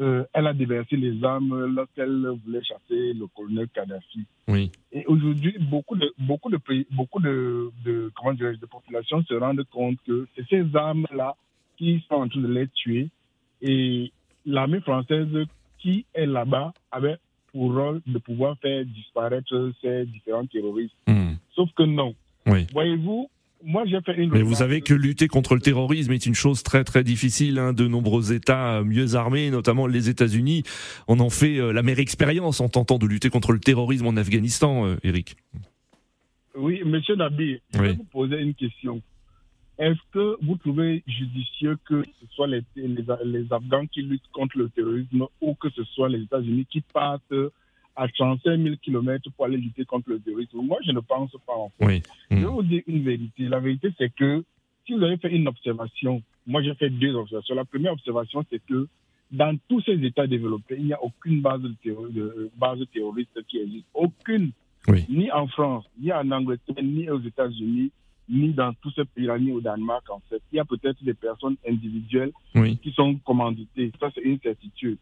euh, 0.00 0.24
elle 0.34 0.46
a 0.46 0.52
déversé 0.52 0.96
les 0.96 1.24
armes 1.24 1.66
lorsqu'elle 1.74 2.26
voulait 2.44 2.62
chasser 2.62 3.12
le 3.14 3.26
colonel 3.34 3.68
Kadhafi. 3.68 4.24
Oui. 4.48 4.70
Et 4.92 5.04
aujourd'hui, 5.06 5.56
beaucoup 5.58 5.96
de, 5.96 6.12
beaucoup 6.18 6.50
de 6.50 6.58
pays, 6.58 6.86
beaucoup 6.90 7.20
de, 7.20 7.70
de, 7.84 8.10
comment 8.14 8.34
de 8.34 8.66
populations 8.66 9.22
se 9.24 9.34
rendent 9.34 9.64
compte 9.70 9.96
que 10.06 10.26
c'est 10.34 10.46
ces 10.48 10.76
armes-là 10.76 11.34
qui 11.76 12.04
sont 12.08 12.16
en 12.16 12.28
train 12.28 12.40
de 12.40 12.48
les 12.48 12.68
tuer. 12.68 13.08
Et 13.62 14.12
l'armée 14.44 14.80
française 14.80 15.28
qui 15.78 16.04
est 16.14 16.26
là-bas 16.26 16.72
avait 16.92 17.16
pour 17.52 17.74
rôle 17.74 18.02
de 18.06 18.18
pouvoir 18.18 18.58
faire 18.58 18.84
disparaître 18.84 19.72
ces 19.80 20.04
différents 20.06 20.46
terroristes. 20.46 20.94
Hmm. 21.06 21.34
Sauf 21.54 21.70
que 21.74 21.84
non. 21.84 22.14
Oui. 22.46 22.66
Voyez-vous, 22.72 23.30
moi, 23.64 23.84
j'ai 23.86 24.00
fait 24.02 24.16
une. 24.16 24.30
Mais 24.30 24.42
vous 24.42 24.54
savez 24.54 24.80
que 24.80 24.94
lutter 24.94 25.28
contre 25.28 25.54
le 25.54 25.60
terrorisme 25.60 26.12
est 26.12 26.26
une 26.26 26.34
chose 26.34 26.62
très 26.62 26.84
très 26.84 27.02
difficile. 27.02 27.58
Hein. 27.58 27.72
De 27.72 27.88
nombreux 27.88 28.32
États 28.32 28.82
mieux 28.82 29.14
armés, 29.14 29.50
notamment 29.50 29.86
les 29.86 30.08
États-Unis, 30.08 30.62
on 31.08 31.20
en 31.20 31.30
fait 31.30 31.58
euh, 31.58 31.72
la 31.72 31.82
meilleure 31.82 32.00
expérience 32.00 32.60
en 32.60 32.68
tentant 32.68 32.98
de 32.98 33.06
lutter 33.06 33.30
contre 33.30 33.52
le 33.52 33.58
terrorisme 33.58 34.06
en 34.06 34.16
Afghanistan, 34.16 34.86
euh, 34.86 34.96
Eric. 35.02 35.36
Oui, 36.54 36.82
Monsieur 36.84 37.16
Nabi, 37.16 37.60
je 37.74 37.82
vais 37.82 37.92
vous 37.94 38.04
poser 38.04 38.40
une 38.40 38.54
question. 38.54 39.02
Est-ce 39.78 40.00
que 40.12 40.36
vous 40.42 40.56
trouvez 40.56 41.02
judicieux 41.06 41.76
que 41.84 42.02
ce 42.02 42.26
soit 42.34 42.46
les, 42.46 42.62
les, 42.76 43.46
Afghans 43.50 43.86
qui 43.86 44.02
luttent 44.02 44.30
contre 44.32 44.56
le 44.56 44.70
terrorisme 44.70 45.26
ou 45.42 45.54
que 45.54 45.68
ce 45.70 45.84
soit 45.84 46.08
les 46.08 46.22
États-Unis 46.22 46.66
qui 46.70 46.80
partent 46.80 47.34
à 47.96 48.08
35 48.08 48.60
000 48.60 48.76
km 48.82 49.30
pour 49.34 49.46
aller 49.46 49.56
lutter 49.56 49.84
contre 49.84 50.10
le 50.10 50.20
terrorisme 50.20 50.58
Moi, 50.62 50.78
je 50.84 50.92
ne 50.92 51.00
pense 51.00 51.32
pas 51.46 51.54
en 51.54 51.70
fait. 51.78 51.84
Oui. 51.84 52.02
Je 52.30 52.36
vais 52.36 52.44
vous 52.44 52.62
dire 52.62 52.82
une 52.86 53.02
vérité. 53.02 53.44
La 53.44 53.58
vérité, 53.58 53.90
c'est 53.98 54.14
que 54.14 54.44
si 54.86 54.94
vous 54.94 55.02
avez 55.02 55.16
fait 55.16 55.34
une 55.34 55.48
observation, 55.48 56.22
moi 56.46 56.62
j'ai 56.62 56.74
fait 56.74 56.90
deux 56.90 57.14
observations. 57.14 57.54
La 57.54 57.64
première 57.64 57.92
observation, 57.92 58.44
c'est 58.50 58.62
que 58.64 58.86
dans 59.32 59.58
tous 59.68 59.80
ces 59.82 60.04
États 60.04 60.26
développés, 60.26 60.76
il 60.78 60.86
n'y 60.86 60.92
a 60.92 61.02
aucune 61.02 61.40
base, 61.40 61.60
de, 61.62 62.50
base 62.56 62.78
terroriste 62.92 63.42
qui 63.48 63.58
existe. 63.58 63.86
Aucune. 63.94 64.52
Ni 65.08 65.32
en 65.32 65.48
France, 65.48 65.84
ni 66.00 66.12
en 66.12 66.30
Angleterre, 66.30 66.84
ni 66.84 67.10
aux 67.10 67.20
États-Unis, 67.20 67.90
ni 68.28 68.52
dans 68.52 68.72
tous 68.74 68.92
ces 68.92 69.04
pays-là, 69.04 69.36
ni 69.36 69.50
au 69.50 69.60
Danemark, 69.60 70.08
en 70.10 70.20
fait. 70.28 70.40
Il 70.52 70.56
y 70.56 70.60
a 70.60 70.64
peut-être 70.64 71.02
des 71.02 71.14
personnes 71.14 71.56
individuelles 71.68 72.30
qui 72.54 72.92
sont 72.92 73.16
commanditées. 73.24 73.90
Ça, 73.98 74.10
c'est 74.14 74.20
une 74.20 74.38
certitude. 74.38 74.98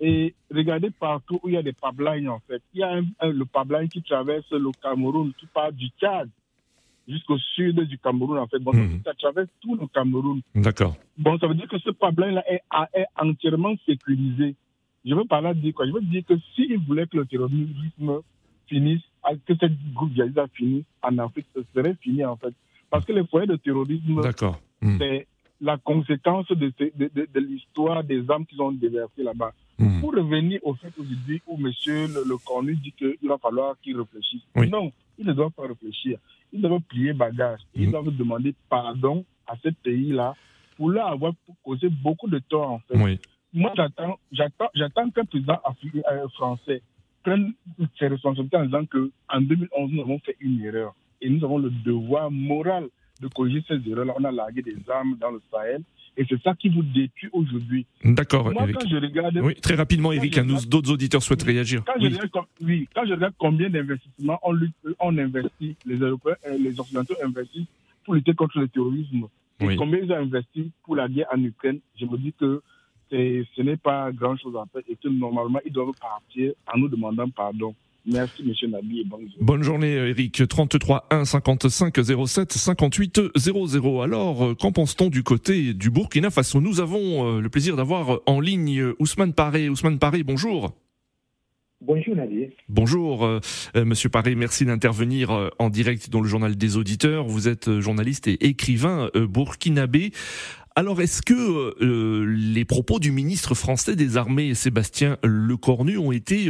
Et 0.00 0.34
regardez 0.54 0.90
partout 0.90 1.40
où 1.42 1.48
il 1.48 1.54
y 1.54 1.56
a 1.56 1.62
des 1.62 1.72
pipelines, 1.72 2.28
en 2.28 2.40
fait. 2.46 2.62
Il 2.72 2.80
y 2.80 2.82
a 2.82 3.00
le 3.00 3.44
pipeline 3.44 3.88
qui 3.88 4.02
traverse 4.02 4.50
le 4.50 4.70
Cameroun, 4.80 5.32
qui 5.38 5.46
part 5.46 5.72
du 5.72 5.88
Tchad 6.00 6.28
jusqu'au 7.08 7.38
sud 7.38 7.80
du 7.80 7.98
Cameroun, 7.98 8.38
en 8.38 8.46
fait. 8.46 8.58
Bon, 8.58 8.72
mhm. 8.72 9.00
ça 9.04 9.14
traverse 9.14 9.48
tout 9.60 9.74
le 9.74 9.86
Cameroun. 9.88 10.40
D'accord. 10.54 10.94
Bon, 11.16 11.38
ça 11.38 11.48
veut 11.48 11.54
dire 11.54 11.68
que 11.68 11.78
ce 11.78 11.90
pipeline-là 11.90 12.44
est, 12.48 12.62
est, 12.94 13.06
entièrement 13.16 13.74
sécurisé. 13.86 14.54
Je 15.04 15.14
veux 15.14 15.24
par 15.24 15.40
là 15.40 15.54
dire 15.54 15.74
quoi 15.74 15.86
Je 15.86 15.92
veux 15.92 16.02
dire 16.02 16.22
que 16.26 16.34
s'ils 16.54 16.78
voulaient 16.78 17.06
que 17.06 17.16
le 17.16 17.26
terrorisme 17.26 18.20
finisse, 18.68 19.02
que 19.46 19.54
cette 19.58 19.72
groupe 19.94 20.12
djihadiste 20.12 20.54
finisse 20.54 20.84
en 21.02 21.16
Afrique, 21.18 21.46
ce 21.56 21.62
serait 21.74 21.94
fini, 22.00 22.24
en 22.24 22.36
fait. 22.36 22.52
Parce 22.90 23.04
que 23.04 23.12
les 23.12 23.26
foyers 23.26 23.46
de 23.46 23.56
terrorisme, 23.56 24.20
mhm. 24.82 24.98
c'est 24.98 25.26
la 25.60 25.76
conséquence 25.76 26.46
de, 26.48 26.72
de, 26.78 27.10
de, 27.14 27.40
l'histoire 27.40 28.04
des 28.04 28.30
âmes 28.30 28.46
qui 28.46 28.60
ont 28.60 28.70
déversées 28.70 29.22
là-bas. 29.22 29.52
Hmm. 29.78 30.00
Pour 30.00 30.12
revenir 30.12 30.58
au 30.64 30.74
fait 30.74 30.92
aujourd'hui 30.98 31.40
où 31.46 31.56
monsieur 31.56 32.08
le, 32.08 32.24
le 32.24 32.74
dit 32.74 32.92
qu'il 32.92 33.28
va 33.28 33.38
falloir 33.38 33.76
qu'il 33.80 33.96
réfléchisse. 33.96 34.42
Non, 34.56 34.92
il 35.18 35.26
ne 35.26 35.32
doit 35.32 35.50
pas 35.50 35.68
réfléchir. 35.68 36.18
Il 36.52 36.62
doit 36.62 36.80
plier 36.88 37.12
bagage. 37.12 37.60
Il 37.74 37.88
hmm. 37.88 37.92
doit 37.92 38.02
demander 38.10 38.54
pardon 38.68 39.24
à 39.46 39.54
ce 39.62 39.68
pays-là 39.68 40.34
pour 40.76 40.90
leur 40.90 41.08
avoir 41.08 41.32
causé 41.64 41.88
beaucoup 41.88 42.28
de 42.28 42.38
tort, 42.38 42.70
en 42.70 42.78
fait. 42.80 43.20
Moi, 43.52 43.72
j'attends, 43.76 44.18
j'attends, 44.30 44.68
j'attends 44.74 45.10
qu'un 45.10 45.24
président 45.24 45.58
euh, 46.12 46.28
français 46.34 46.82
prenne 47.22 47.52
ses 47.98 48.08
responsabilités 48.08 48.56
en 48.56 48.64
disant 48.66 48.84
qu'en 48.86 49.40
2011, 49.40 49.90
nous 49.92 50.02
avons 50.02 50.18
fait 50.20 50.36
une 50.40 50.62
erreur. 50.64 50.94
Et 51.20 51.30
nous 51.30 51.44
avons 51.44 51.58
le 51.58 51.70
devoir 51.70 52.30
moral 52.30 52.88
de 53.20 53.28
corriger 53.28 53.64
ces 53.66 53.80
erreurs-là. 53.90 54.14
On 54.18 54.24
a 54.24 54.30
largué 54.30 54.62
des 54.62 54.76
armes 54.88 55.16
dans 55.20 55.30
le 55.30 55.42
Sahel. 55.50 55.82
Et 56.18 56.26
c'est 56.28 56.42
ça 56.42 56.52
qui 56.54 56.68
vous 56.68 56.82
détruit 56.82 57.30
aujourd'hui. 57.32 57.86
D'accord, 58.02 58.52
Eric. 58.52 58.76
oui, 59.40 59.54
très 59.54 59.76
rapidement, 59.76 60.10
Eric, 60.10 60.36
nous, 60.38 60.66
d'autres 60.66 60.90
auditeurs 60.90 61.22
souhaitent 61.22 61.44
réagir. 61.44 61.84
Quand 61.86 61.92
oui. 62.00 62.10
Je 62.10 62.20
regarde, 62.20 62.46
oui, 62.60 62.88
quand 62.92 63.06
je 63.06 63.12
regarde 63.12 63.34
combien 63.38 63.70
d'investissements 63.70 64.40
on, 64.42 64.58
on 64.98 65.16
investit, 65.16 65.76
les 65.86 65.96
Européens, 65.96 66.34
euh, 66.48 66.58
les 66.58 66.78
Occidentaux 66.78 67.14
investissent 67.24 67.68
pour 68.04 68.14
lutter 68.14 68.34
contre 68.34 68.58
le 68.58 68.66
terrorisme, 68.66 69.28
et 69.60 69.76
combien 69.76 70.00
ils 70.00 70.10
ont 70.10 70.16
investi 70.16 70.72
pour 70.84 70.96
la 70.96 71.08
guerre 71.08 71.28
en 71.32 71.42
Ukraine, 71.42 71.78
je 71.98 72.04
me 72.04 72.18
dis 72.18 72.32
que 72.32 72.62
ce 73.10 73.62
n'est 73.62 73.76
pas 73.76 74.10
grand-chose 74.10 74.56
à 74.56 74.64
faire 74.72 74.82
et 74.88 74.96
que 74.96 75.08
normalement, 75.08 75.60
ils 75.64 75.72
doivent 75.72 75.94
partir 76.00 76.52
en 76.72 76.78
nous 76.78 76.88
demandant 76.88 77.28
pardon. 77.30 77.74
Merci, 78.10 78.42
monsieur 78.42 78.68
Nabi, 78.68 79.00
et 79.00 79.04
bonne 79.04 79.28
Bonne 79.38 79.62
journée, 79.62 79.92
Eric. 79.92 80.48
33 80.48 81.08
1 81.10 81.26
55 81.26 81.94
07 82.26 82.52
58 82.52 83.20
00. 83.36 84.00
Alors, 84.00 84.44
euh, 84.44 84.54
qu'en 84.54 84.72
pense-t-on 84.72 85.10
du 85.10 85.22
côté 85.22 85.74
du 85.74 85.90
Burkina 85.90 86.30
Faso? 86.30 86.62
Nous 86.62 86.80
avons 86.80 87.36
euh, 87.36 87.40
le 87.40 87.48
plaisir 87.50 87.76
d'avoir 87.76 88.20
en 88.24 88.40
ligne 88.40 88.94
Ousmane 88.98 89.34
Paré. 89.34 89.68
Ousmane 89.68 89.98
Paré, 89.98 90.22
bonjour. 90.22 90.74
Bonjour 91.82 92.16
Nabi. 92.16 92.48
Bonjour 92.68 93.24
euh, 93.24 93.40
Monsieur 93.76 94.08
Paré, 94.08 94.34
merci 94.34 94.64
d'intervenir 94.64 95.50
en 95.60 95.70
direct 95.70 96.10
dans 96.10 96.20
le 96.20 96.26
journal 96.26 96.56
des 96.56 96.76
auditeurs. 96.76 97.28
Vous 97.28 97.46
êtes 97.46 97.78
journaliste 97.78 98.26
et 98.26 98.46
écrivain 98.46 99.10
burkinabé. 99.14 100.10
Alors, 100.78 101.00
est-ce 101.00 101.22
que 101.22 101.34
euh, 101.84 102.24
les 102.54 102.64
propos 102.64 103.00
du 103.00 103.10
ministre 103.10 103.56
français 103.56 103.96
des 103.96 104.16
Armées, 104.16 104.54
Sébastien 104.54 105.16
Lecornu, 105.24 105.98
ont 105.98 106.12
été 106.12 106.48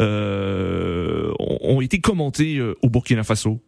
euh, 0.00 1.32
ont 1.38 1.80
été 1.80 2.00
commentés 2.00 2.58
euh, 2.58 2.74
au 2.82 2.88
Burkina 2.88 3.22
Faso? 3.22 3.60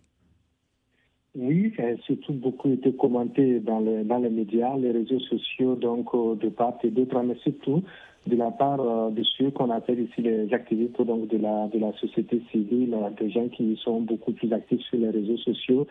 Oui, 1.37 1.73
surtout 2.05 2.33
beaucoup 2.33 2.73
été 2.73 2.93
commenté 2.93 3.61
dans 3.61 3.79
les 3.79 4.29
médias, 4.29 4.77
les 4.77 4.91
réseaux 4.91 5.21
sociaux, 5.21 5.77
donc 5.77 6.09
de 6.41 6.49
part 6.49 6.79
et 6.83 6.91
d'autre, 6.91 7.23
mais 7.23 7.37
surtout 7.45 7.85
de 8.27 8.37
la 8.37 8.51
part 8.51 8.81
euh, 8.81 9.11
de 9.11 9.23
ceux 9.23 9.51
qu'on 9.51 9.71
appelle 9.71 10.01
ici 10.01 10.23
les 10.23 10.53
activistes 10.55 11.01
donc 11.03 11.29
de 11.29 11.39
la 11.39 11.67
de 11.69 11.79
la 11.79 11.93
société 11.95 12.41
civile, 12.51 12.95
euh, 12.95 13.11
des 13.21 13.31
gens 13.31 13.49
qui 13.49 13.77
sont 13.83 14.01
beaucoup 14.01 14.33
plus 14.33 14.53
actifs 14.53 14.83
sur 14.83 14.99
les 14.99 15.11
réseaux 15.11 15.39
sociaux. 15.39 15.87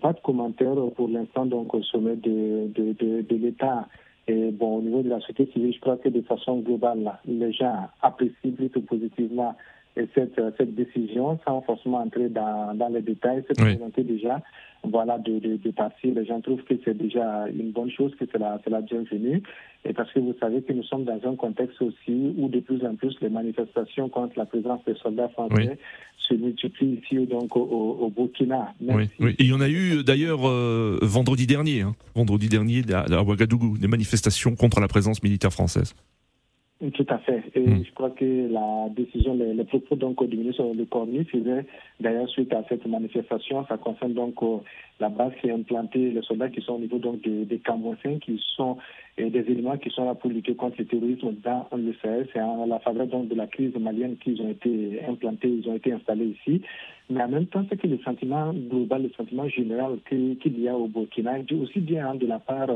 Pas 0.00 0.12
de 0.12 0.20
commentaires 0.20 0.74
pour 0.96 1.08
l'instant 1.08 1.46
donc 1.46 1.74
au 1.74 1.82
sommet 1.82 2.16
de, 2.16 2.68
de, 2.74 2.92
de, 2.92 3.22
de 3.22 3.36
l'État. 3.36 3.88
Et 4.26 4.50
bon, 4.50 4.78
au 4.78 4.82
niveau 4.82 5.02
de 5.02 5.08
la 5.08 5.20
société 5.20 5.46
civile, 5.52 5.72
je 5.72 5.80
crois 5.80 5.96
que 5.96 6.10
de 6.10 6.20
façon 6.20 6.58
globale, 6.58 7.18
les 7.26 7.52
gens 7.52 7.88
apprécient 8.02 8.52
plutôt 8.52 8.82
positivement 8.82 9.54
cette, 10.14 10.40
cette 10.56 10.74
décision, 10.74 11.38
sans 11.46 11.62
forcément 11.62 11.98
entrer 11.98 12.28
dans, 12.28 12.74
dans 12.74 12.88
les 12.88 13.02
détails, 13.02 13.44
cette 13.48 13.60
volonté 13.60 14.02
déjà 14.02 14.40
voilà, 14.84 15.18
de, 15.18 15.38
de, 15.38 15.56
de, 15.56 15.70
partir. 15.70 16.14
Les 16.14 16.24
gens 16.24 16.40
trouvent 16.40 16.62
que 16.62 16.74
c'est 16.84 16.96
déjà 16.96 17.46
une 17.48 17.72
bonne 17.72 17.90
chose, 17.90 18.12
que 18.18 18.24
c'est 18.30 18.38
la, 18.38 18.60
la 18.66 18.80
bienvenue. 18.80 19.42
Et 19.84 19.92
parce 19.92 20.10
que 20.12 20.20
vous 20.20 20.34
savez 20.40 20.62
que 20.62 20.72
nous 20.72 20.82
sommes 20.84 21.04
dans 21.04 21.20
un 21.24 21.36
contexte 21.36 21.80
aussi 21.82 22.34
où 22.36 22.48
de 22.48 22.60
plus 22.60 22.84
en 22.84 22.94
plus 22.94 23.16
les 23.20 23.28
manifestations 23.28 24.08
contre 24.08 24.38
la 24.38 24.46
présence 24.46 24.80
des 24.86 24.94
soldats 24.94 25.28
français 25.28 25.78
se 26.16 26.34
multiplient 26.34 27.00
ici 27.02 27.26
donc 27.26 27.56
au, 27.56 27.62
au 27.62 28.10
Burkina. 28.10 28.74
Oui, 28.80 29.08
oui. 29.18 29.34
Et 29.38 29.44
il 29.44 29.48
y 29.48 29.52
en 29.52 29.60
a 29.60 29.68
eu 29.68 30.04
d'ailleurs 30.04 30.48
euh, 30.48 30.98
vendredi 31.02 31.46
dernier, 31.46 31.82
hein, 31.82 31.94
vendredi 32.14 32.48
dernier 32.48 32.82
à 32.92 33.22
Ouagadougou, 33.22 33.78
des 33.78 33.88
manifestations 33.88 34.54
contre 34.54 34.80
la 34.80 34.88
présence 34.88 35.22
militaire 35.22 35.52
française. 35.52 35.94
Tout 36.94 37.06
à 37.08 37.18
fait. 37.18 37.42
Et 37.56 37.60
hmm. 37.60 37.84
je 37.84 37.92
crois 37.92 38.10
que 38.10 38.48
la 38.48 38.88
décision, 38.90 39.34
les, 39.34 39.64
propos 39.64 39.96
donc 39.96 40.24
du 40.24 40.36
ministre 40.36 40.62
de 40.62 40.78
l'économie 40.78 41.24
faisaient 41.24 41.66
d'ailleurs 41.98 42.28
suite 42.28 42.52
à 42.52 42.62
cette 42.68 42.86
manifestation. 42.86 43.66
Ça 43.66 43.78
concerne 43.78 44.14
donc 44.14 44.40
euh, 44.44 44.58
la 45.00 45.08
base 45.08 45.32
qui 45.40 45.48
est 45.48 45.52
implantée, 45.52 46.12
les 46.12 46.22
soldats 46.22 46.50
qui 46.50 46.60
sont 46.60 46.74
au 46.74 46.78
niveau 46.78 46.98
donc 46.98 47.20
des, 47.22 47.46
des 47.46 47.60
qui 48.20 48.40
sont 48.54 48.76
des 49.16 49.40
éléments 49.40 49.76
qui 49.76 49.90
sont 49.90 50.04
là 50.04 50.14
pour 50.14 50.30
lutter 50.30 50.54
contre 50.54 50.76
le 50.78 50.84
terrorisme 50.84 51.34
dans 51.42 51.66
le 51.76 51.92
Sahel. 52.00 52.28
C'est 52.32 52.38
à 52.38 52.64
la 52.64 52.78
faveur 52.78 53.08
donc 53.08 53.26
de 53.26 53.34
la 53.34 53.48
crise 53.48 53.74
malienne 53.76 54.16
qu'ils 54.18 54.40
ont 54.40 54.50
été 54.50 55.00
implantés, 55.08 55.48
ils 55.48 55.68
ont 55.68 55.74
été 55.74 55.92
installés 55.92 56.36
ici. 56.40 56.62
Mais 57.10 57.24
en 57.24 57.28
même 57.28 57.46
temps, 57.46 57.64
c'est 57.68 57.80
que 57.80 57.88
le 57.88 57.98
sentiment 57.98 58.52
global, 58.52 59.02
le 59.02 59.10
sentiment 59.16 59.48
général 59.48 59.98
qu'il 60.08 60.60
y 60.60 60.68
a 60.68 60.76
au 60.76 60.86
Burkina, 60.86 61.38
aussi 61.60 61.80
bien 61.80 62.14
de 62.14 62.26
la 62.26 62.38
part 62.38 62.68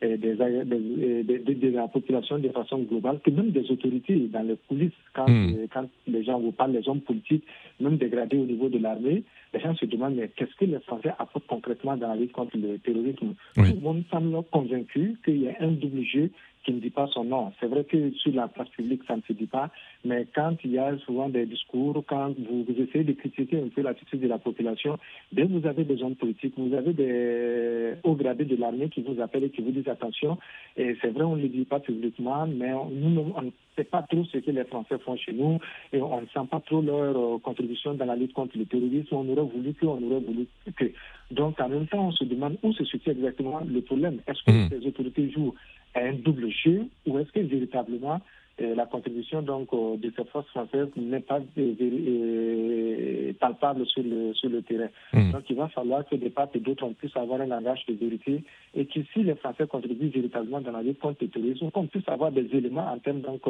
des, 0.00 0.16
des, 0.16 1.54
de 1.54 1.70
la 1.70 1.88
population 1.88 2.38
de 2.38 2.48
façon 2.50 2.78
globale, 2.78 3.20
que 3.24 3.30
même 3.30 3.50
des 3.50 3.70
autorités 3.70 4.16
dans 4.28 4.42
les 4.42 4.56
coulisses, 4.68 4.92
quand, 5.14 5.28
hmm. 5.28 5.66
quand 5.72 5.88
les 6.06 6.24
gens 6.24 6.38
vous 6.38 6.52
parlent, 6.52 6.72
les 6.72 6.88
hommes 6.88 7.00
politiques, 7.00 7.44
même 7.80 7.96
dégradés 7.96 8.38
au 8.38 8.44
niveau 8.44 8.68
de 8.68 8.78
l'armée, 8.78 9.24
les 9.52 9.60
gens 9.60 9.74
se 9.74 9.86
demandent 9.86 10.14
mais 10.14 10.30
qu'est-ce 10.36 10.54
que 10.56 10.64
les 10.66 10.78
Français 10.80 11.10
apportent 11.18 11.46
concrètement 11.46 11.96
dans 11.96 12.08
la 12.08 12.16
lutte 12.16 12.32
contre 12.32 12.56
le 12.56 12.78
terrorisme? 12.78 13.34
Tout 13.54 13.62
le 13.62 13.80
monde 13.80 14.04
semble 14.10 14.42
convaincu 14.50 15.16
qu'il 15.24 15.42
y 15.42 15.48
a 15.48 15.56
un 15.60 15.72
double 15.72 16.02
jeu 16.04 16.30
qui 16.68 16.74
ne 16.74 16.80
dit 16.80 16.90
pas 16.90 17.06
son 17.06 17.24
nom. 17.24 17.50
C'est 17.58 17.66
vrai 17.66 17.84
que 17.84 18.10
sur 18.12 18.34
la 18.34 18.46
place 18.46 18.68
publique, 18.68 19.00
ça 19.08 19.16
ne 19.16 19.22
se 19.22 19.32
dit 19.32 19.46
pas, 19.46 19.70
mais 20.04 20.26
quand 20.34 20.54
il 20.64 20.72
y 20.72 20.78
a 20.78 20.98
souvent 20.98 21.30
des 21.30 21.46
discours, 21.46 22.04
quand 22.06 22.34
vous, 22.38 22.66
essayez 22.68 23.04
de 23.04 23.12
critiquer 23.12 23.58
un 23.58 23.68
peu 23.68 23.80
l'attitude 23.80 24.20
de 24.20 24.28
la 24.28 24.36
population, 24.36 24.98
dès 25.32 25.44
vous 25.44 25.66
avez 25.66 25.84
des 25.84 26.02
hommes 26.02 26.16
politiques, 26.16 26.52
vous 26.58 26.74
avez 26.74 26.92
des 26.92 27.94
hauts 28.04 28.16
gradés 28.16 28.44
de 28.44 28.56
l'armée 28.56 28.90
qui 28.90 29.00
vous 29.00 29.18
appellent 29.18 29.44
et 29.44 29.50
qui 29.50 29.62
vous 29.62 29.70
disent 29.70 29.88
attention. 29.88 30.36
Et 30.76 30.94
c'est 31.00 31.08
vrai, 31.08 31.24
on 31.24 31.36
ne 31.36 31.42
le 31.42 31.48
dit 31.48 31.64
pas 31.64 31.80
publiquement, 31.80 32.46
mais 32.46 32.72
nous, 32.92 33.32
on 33.34 33.50
ne 33.78 33.84
sait 33.84 33.88
pas 33.88 34.02
trop 34.02 34.24
ce 34.24 34.38
que 34.38 34.50
les 34.50 34.64
Français 34.64 34.98
font 34.98 35.16
chez 35.16 35.32
nous 35.32 35.58
et 35.92 36.00
on 36.00 36.20
ne 36.20 36.26
sent 36.26 36.46
pas 36.50 36.60
trop 36.60 36.82
leur 36.82 37.16
euh, 37.16 37.38
contribution 37.38 37.94
dans 37.94 38.04
la 38.04 38.16
lutte 38.16 38.32
contre 38.32 38.58
le 38.58 38.66
terrorisme. 38.66 39.14
On 39.14 39.28
aurait 39.28 39.42
voulu 39.42 39.74
que, 39.74 39.86
on 39.86 40.02
aurait 40.02 40.20
voulu 40.20 40.46
que. 40.76 40.92
Donc, 41.30 41.60
en 41.60 41.68
même 41.68 41.86
temps, 41.86 42.08
on 42.08 42.12
se 42.12 42.24
demande 42.24 42.58
où 42.62 42.72
se 42.72 42.84
situe 42.84 43.10
exactement 43.10 43.60
le 43.60 43.80
problème. 43.82 44.20
Est-ce 44.26 44.42
que 44.44 44.50
mmh. 44.50 44.80
les 44.80 44.86
autorités 44.86 45.30
jouent 45.30 45.54
un 45.94 46.12
double 46.14 46.50
jeu 46.50 46.86
ou 47.06 47.18
est-ce 47.18 47.30
que 47.32 47.40
véritablement 47.40 48.20
la 48.58 48.86
contribution 48.86 49.42
donc 49.42 49.70
de 49.72 50.12
ces 50.16 50.24
forces 50.24 50.48
françaises 50.48 50.88
n'est 50.96 51.20
pas 51.20 51.40
palpable 53.38 53.86
sur 53.86 54.02
le, 54.02 54.34
sur 54.34 54.50
le 54.50 54.62
terrain. 54.62 54.88
Hmm. 55.12 55.32
Donc 55.32 55.42
il 55.48 55.56
va 55.56 55.68
falloir 55.68 56.06
que 56.06 56.16
des 56.16 56.30
parts 56.30 56.48
et 56.54 56.60
d'autres 56.60 56.84
on 56.84 56.92
puisse 56.92 57.16
avoir 57.16 57.40
un 57.40 57.46
langage 57.46 57.84
de 57.86 57.94
vérité 57.94 58.42
et 58.74 58.86
que 58.86 59.00
si 59.12 59.22
les 59.22 59.34
Français 59.36 59.66
contribuent 59.66 60.08
véritablement 60.08 60.60
dans 60.60 60.72
la 60.72 60.82
lutte 60.82 60.98
contre 60.98 61.18
le 61.22 61.28
terrorisme, 61.28 61.70
qu'on 61.70 61.86
puisse 61.86 62.08
avoir 62.08 62.32
des 62.32 62.48
éléments 62.52 62.86
en 62.86 62.98
termes 62.98 63.20
donc 63.20 63.42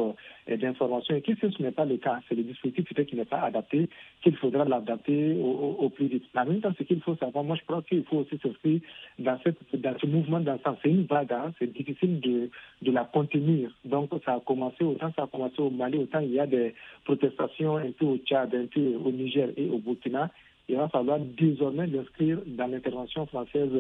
d'information 0.48 1.14
et 1.16 1.22
que 1.22 1.32
ce 1.34 1.62
n'est 1.62 1.72
pas 1.72 1.84
le 1.84 1.96
cas, 1.96 2.20
c'est 2.28 2.34
le 2.34 2.42
dispositif 2.42 2.84
peut-être 2.88 3.08
qui 3.08 3.16
n'est 3.16 3.24
pas 3.24 3.40
adapté, 3.40 3.88
qu'il 4.22 4.36
faudra 4.36 4.64
l'adapter 4.64 5.36
au, 5.36 5.88
plus 5.88 6.06
vite. 6.06 6.24
En 6.36 6.44
même 6.44 6.60
temps, 6.60 6.72
ce 6.78 6.84
qu'il 6.84 7.00
faut 7.00 7.16
savoir, 7.16 7.44
moi 7.44 7.56
je 7.56 7.64
crois 7.64 7.82
qu'il 7.82 8.04
faut 8.04 8.18
aussi 8.18 8.38
s'inscrire 8.42 8.80
dans, 9.18 9.38
dans 9.74 9.98
ce 9.98 10.06
mouvement 10.06 10.40
dans 10.40 10.58
C'est 10.82 10.90
une 10.90 11.04
vague, 11.04 11.32
hein. 11.32 11.52
c'est 11.58 11.72
difficile 11.72 12.20
de, 12.20 12.50
de 12.82 12.92
la 12.92 13.04
contenir. 13.04 13.70
Donc 13.84 14.10
ça 14.24 14.34
a 14.34 14.40
commencé, 14.40 14.84
autant 14.98 15.12
ça 15.16 15.22
a 15.22 15.26
commencé 15.26 15.60
au 15.60 15.70
Mali, 15.70 15.98
autant 15.98 16.20
il 16.20 16.32
y 16.32 16.40
a 16.40 16.46
des 16.46 16.74
protestations 17.04 17.76
un 17.76 17.92
peu 17.92 18.04
au 18.04 18.16
Tchad, 18.18 18.54
un 18.54 18.66
peu 18.66 18.80
au 18.96 19.10
Niger 19.10 19.50
et 19.56 19.68
au 19.70 19.78
Burkina. 19.78 20.30
Il 20.68 20.76
va 20.76 20.88
falloir 20.88 21.18
désormais 21.18 21.86
l'inscrire 21.86 22.40
dans 22.46 22.66
l'intervention 22.66 23.24
française 23.26 23.70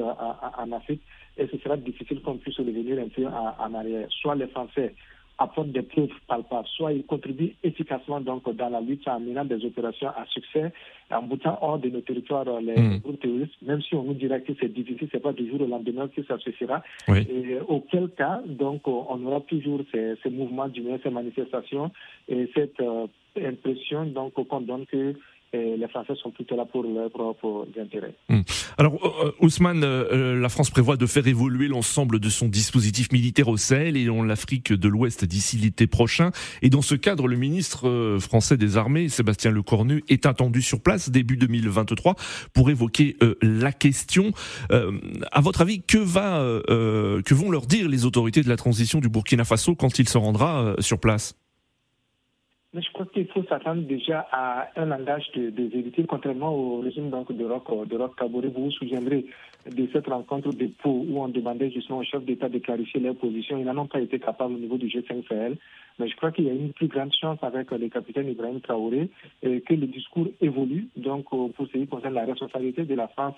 en 0.58 0.72
Afrique 0.72 1.02
et 1.36 1.46
ce 1.46 1.58
sera 1.58 1.76
difficile 1.76 2.22
qu'on 2.22 2.38
puisse 2.38 2.56
revenir 2.56 2.98
un 2.98 3.08
peu 3.08 3.26
en 3.26 3.74
arrière. 3.74 4.08
Soit 4.10 4.36
les 4.36 4.46
Français 4.46 4.94
apportent 5.38 5.70
des 5.70 5.82
preuves 5.82 6.10
palpables, 6.26 6.68
soit 6.76 6.92
ils 6.92 7.04
contribuent 7.04 7.54
efficacement 7.62 8.20
donc 8.20 8.48
dans 8.56 8.68
la 8.68 8.80
lutte 8.80 9.06
en 9.06 9.20
menant 9.20 9.44
des 9.44 9.64
opérations 9.64 10.08
à 10.08 10.26
succès, 10.26 10.72
en 11.10 11.22
boutant 11.22 11.58
hors 11.62 11.78
de 11.78 11.88
nos 11.88 12.00
territoires 12.00 12.44
les 12.60 12.76
hmm. 12.76 12.98
groupes 12.98 13.20
terroristes, 13.20 13.54
même 13.62 13.80
si 13.82 13.94
on 13.94 14.02
nous 14.02 14.14
dirait 14.14 14.42
que 14.42 14.52
c'est 14.60 14.72
difficile, 14.72 15.08
c'est 15.12 15.22
pas 15.22 15.32
du 15.32 15.48
jour 15.48 15.60
au 15.62 15.66
lendemain 15.66 16.08
que 16.08 16.24
ça 16.24 16.38
se 16.38 16.50
fera. 16.50 16.82
Et 17.08 17.58
auquel 17.68 18.10
cas, 18.10 18.40
donc, 18.46 18.86
on 18.88 19.24
aura 19.24 19.40
toujours 19.42 19.80
ces, 19.92 20.14
ces 20.22 20.30
mouvements, 20.30 20.68
ces 21.02 21.10
manifestations 21.10 21.90
et 22.28 22.50
cette 22.54 22.80
euh, 22.80 23.06
impression 23.40 24.06
donc 24.06 24.34
qu'on 24.34 24.60
donne 24.60 24.86
que 24.86 25.14
les 25.52 25.88
Français 25.88 26.14
sont 26.16 26.30
plutôt 26.30 26.56
là 26.56 26.66
pour 26.66 26.82
leurs 26.82 27.10
propres 27.10 27.66
intérêts. 27.80 28.14
Hmm. 28.28 28.42
Alors, 28.80 28.94
euh, 29.02 29.26
euh, 29.26 29.32
Ousmane, 29.40 29.82
euh, 29.82 30.40
la 30.40 30.48
France 30.48 30.70
prévoit 30.70 30.96
de 30.96 31.06
faire 31.06 31.26
évoluer 31.26 31.66
l'ensemble 31.66 32.20
de 32.20 32.28
son 32.28 32.46
dispositif 32.46 33.10
militaire 33.10 33.48
au 33.48 33.56
Sahel 33.56 33.96
et 33.96 34.08
en 34.08 34.22
l'Afrique 34.22 34.72
de 34.72 34.88
l'Ouest 34.88 35.24
d'ici 35.24 35.56
l'été 35.56 35.88
prochain. 35.88 36.30
Et 36.62 36.70
dans 36.70 36.80
ce 36.80 36.94
cadre, 36.94 37.26
le 37.26 37.36
ministre 37.36 38.18
français 38.20 38.56
des 38.56 38.76
Armées, 38.76 39.08
Sébastien 39.08 39.50
Lecornu, 39.50 40.04
est 40.08 40.26
attendu 40.26 40.62
sur 40.62 40.80
place 40.80 41.10
début 41.10 41.36
2023 41.36 42.14
pour 42.52 42.70
évoquer 42.70 43.16
la 43.42 43.72
question. 43.72 44.32
à 44.70 45.40
votre 45.40 45.60
avis, 45.60 45.82
que, 45.82 45.98
va, 45.98 46.40
que 46.68 47.34
vont 47.34 47.50
leur 47.50 47.66
dire 47.66 47.88
les 47.88 48.04
autorités 48.04 48.42
de 48.42 48.48
la 48.48 48.56
transition 48.56 49.00
du 49.00 49.08
Burkina 49.08 49.44
Faso 49.44 49.74
quand 49.74 49.98
il 49.98 50.08
se 50.08 50.18
rendra 50.18 50.76
sur 50.78 51.00
place? 51.00 51.34
Mais 52.74 52.82
je 52.82 52.92
crois 52.92 53.06
qu'il 53.06 53.26
faut 53.28 53.42
s'attendre 53.44 53.82
déjà 53.82 54.26
à 54.30 54.68
un 54.76 54.86
langage 54.86 55.30
de, 55.34 55.50
de 55.50 55.64
vérité, 55.64 56.04
contrairement 56.06 56.54
au 56.54 56.80
régime 56.80 57.10
donc, 57.10 57.32
de 57.32 57.44
Rock, 57.44 57.88
de 57.88 58.48
Vous 58.48 58.64
vous 58.64 58.70
souviendrez 58.70 59.24
de 59.70 59.88
cette 59.92 60.06
rencontre 60.06 60.52
de 60.52 60.66
Pau 60.66 61.04
où 61.08 61.20
on 61.20 61.28
demandait 61.28 61.70
justement 61.70 61.98
au 61.98 62.04
chef 62.04 62.24
d'État 62.24 62.48
de 62.48 62.58
clarifier 62.58 63.00
leur 63.00 63.14
position. 63.14 63.58
Ils 63.58 63.64
n'en 63.64 63.78
ont 63.78 63.86
pas 63.86 64.00
été 64.00 64.18
capables 64.18 64.54
au 64.54 64.58
niveau 64.58 64.76
du 64.76 64.86
G5 64.86 65.26
Sahel. 65.28 65.56
Mais 65.98 66.08
je 66.08 66.16
crois 66.16 66.30
qu'il 66.30 66.44
y 66.44 66.50
a 66.50 66.52
une 66.52 66.72
plus 66.72 66.86
grande 66.86 67.12
chance 67.12 67.38
avec 67.42 67.70
le 67.72 67.88
capitaine 67.88 68.28
Ibrahim 68.28 68.60
Traoré 68.60 69.10
et 69.42 69.60
que 69.62 69.74
le 69.74 69.86
discours 69.86 70.28
évolue. 70.40 70.88
Donc, 70.96 71.26
euh, 71.32 71.48
pour 71.48 71.66
ce 71.66 71.72
qui 71.72 71.86
concerne 71.88 72.14
la 72.14 72.24
responsabilité 72.24 72.84
de 72.84 72.94
la 72.94 73.08
France, 73.08 73.34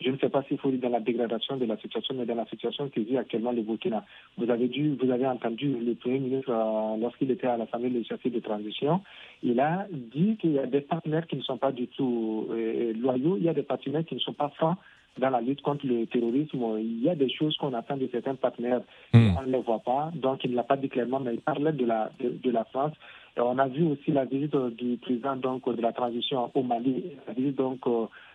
je 0.00 0.10
ne 0.10 0.16
sais 0.18 0.28
pas 0.28 0.42
s'il 0.44 0.58
faut 0.58 0.70
dire 0.70 0.80
dans 0.80 0.90
la 0.90 1.00
dégradation 1.00 1.56
de 1.56 1.64
la 1.64 1.76
situation, 1.78 2.14
mais 2.14 2.26
dans 2.26 2.36
la 2.36 2.46
situation 2.46 2.88
que 2.88 3.00
vit 3.00 3.16
actuellement 3.16 3.50
le 3.50 3.62
Burkina. 3.62 4.04
Vous 4.38 4.48
avez 4.50 4.68
dû, 4.68 4.94
vous 4.94 5.10
avez 5.10 5.26
entendu 5.26 5.68
le 5.68 5.94
Premier 5.94 6.20
ministre 6.20 6.50
euh, 6.50 6.96
lorsqu'il 7.00 7.30
était 7.30 7.48
à 7.48 7.56
l'Assemblée 7.56 7.90
législative 7.90 8.34
de 8.34 8.40
transition, 8.40 9.00
il 9.42 9.58
a 9.58 9.86
dit 9.90 10.36
qu'il 10.36 10.52
y 10.52 10.58
a 10.60 10.66
des 10.66 10.82
partenaires 10.82 11.26
qui 11.26 11.36
ne 11.36 11.42
sont 11.42 11.58
pas 11.58 11.72
du 11.72 11.88
tout 11.88 12.46
euh, 12.50 12.92
loyaux, 12.92 13.36
il 13.36 13.44
y 13.44 13.48
a 13.48 13.54
des 13.54 13.62
partenaires 13.62 14.04
qui 14.04 14.14
ne 14.14 14.20
sont 14.20 14.32
pas 14.34 14.50
francs 14.50 14.76
dans 15.18 15.30
la 15.30 15.40
lutte 15.40 15.62
contre 15.62 15.86
le 15.86 16.06
terrorisme, 16.06 16.58
il 16.78 17.02
y 17.02 17.08
a 17.08 17.14
des 17.14 17.30
choses 17.30 17.56
qu'on 17.56 17.72
attend 17.74 17.96
de 17.96 18.08
certains 18.12 18.34
partenaires, 18.34 18.82
hmm. 19.12 19.36
on 19.38 19.42
ne 19.42 19.52
les 19.52 19.60
voit 19.60 19.80
pas. 19.80 20.10
Donc, 20.14 20.44
il 20.44 20.50
ne 20.50 20.56
l'a 20.56 20.62
pas 20.62 20.76
dit 20.76 20.88
clairement, 20.88 21.20
mais 21.20 21.34
il 21.34 21.40
parlait 21.40 21.72
de 21.72 21.84
la, 21.84 22.10
de, 22.20 22.50
la 22.50 22.64
France. 22.64 22.92
Et 23.36 23.40
on 23.40 23.58
a 23.58 23.68
vu 23.68 23.84
aussi 23.84 24.12
la 24.12 24.24
visite 24.24 24.56
du 24.78 24.96
président 24.98 25.36
donc, 25.36 25.68
de 25.74 25.80
la 25.80 25.92
transition 25.92 26.50
au 26.54 26.62
Mali, 26.62 27.04
la 27.26 27.34
visite 27.34 27.56
donc, 27.56 27.80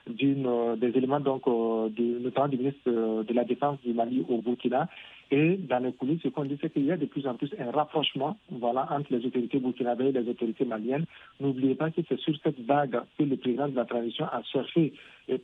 d'une, 0.08 0.46
euh, 0.48 0.76
des 0.76 0.90
éléments 0.90 1.20
donc, 1.20 1.48
euh, 1.48 1.90
du, 1.90 2.04
notamment 2.22 2.48
du 2.48 2.58
ministre 2.58 2.80
euh, 2.88 3.24
de 3.24 3.34
la 3.34 3.44
Défense 3.44 3.80
du 3.84 3.94
Mali 3.94 4.26
au 4.28 4.42
Burkina. 4.42 4.88
Et 5.32 5.56
dans 5.56 5.80
les 5.80 5.94
coulisses, 5.94 6.22
ce 6.24 6.28
qu'on 6.28 6.44
dit, 6.44 6.58
c'est 6.62 6.72
qu'il 6.72 6.86
y 6.86 6.92
a 6.92 6.98
de 6.98 7.06
plus 7.06 7.26
en 7.26 7.36
plus 7.36 7.50
un 7.58 7.72
rapprochement 7.72 8.38
voilà, 8.50 8.86
entre 8.92 9.14
les 9.14 9.26
autorités 9.26 9.60
burkinabées 9.60 10.10
et 10.10 10.12
les 10.12 10.28
autorités 10.28 10.66
maliennes. 10.66 11.06
N'oubliez 11.40 11.76
pas 11.76 11.90
que 11.90 12.02
c'est 12.08 12.20
sur 12.20 12.36
cette 12.44 12.60
vague 12.66 13.00
que 13.18 13.24
le 13.24 13.38
président 13.38 13.70
de 13.70 13.76
la 13.76 13.86
transition 13.86 14.26
a 14.26 14.42
cherché 14.44 14.94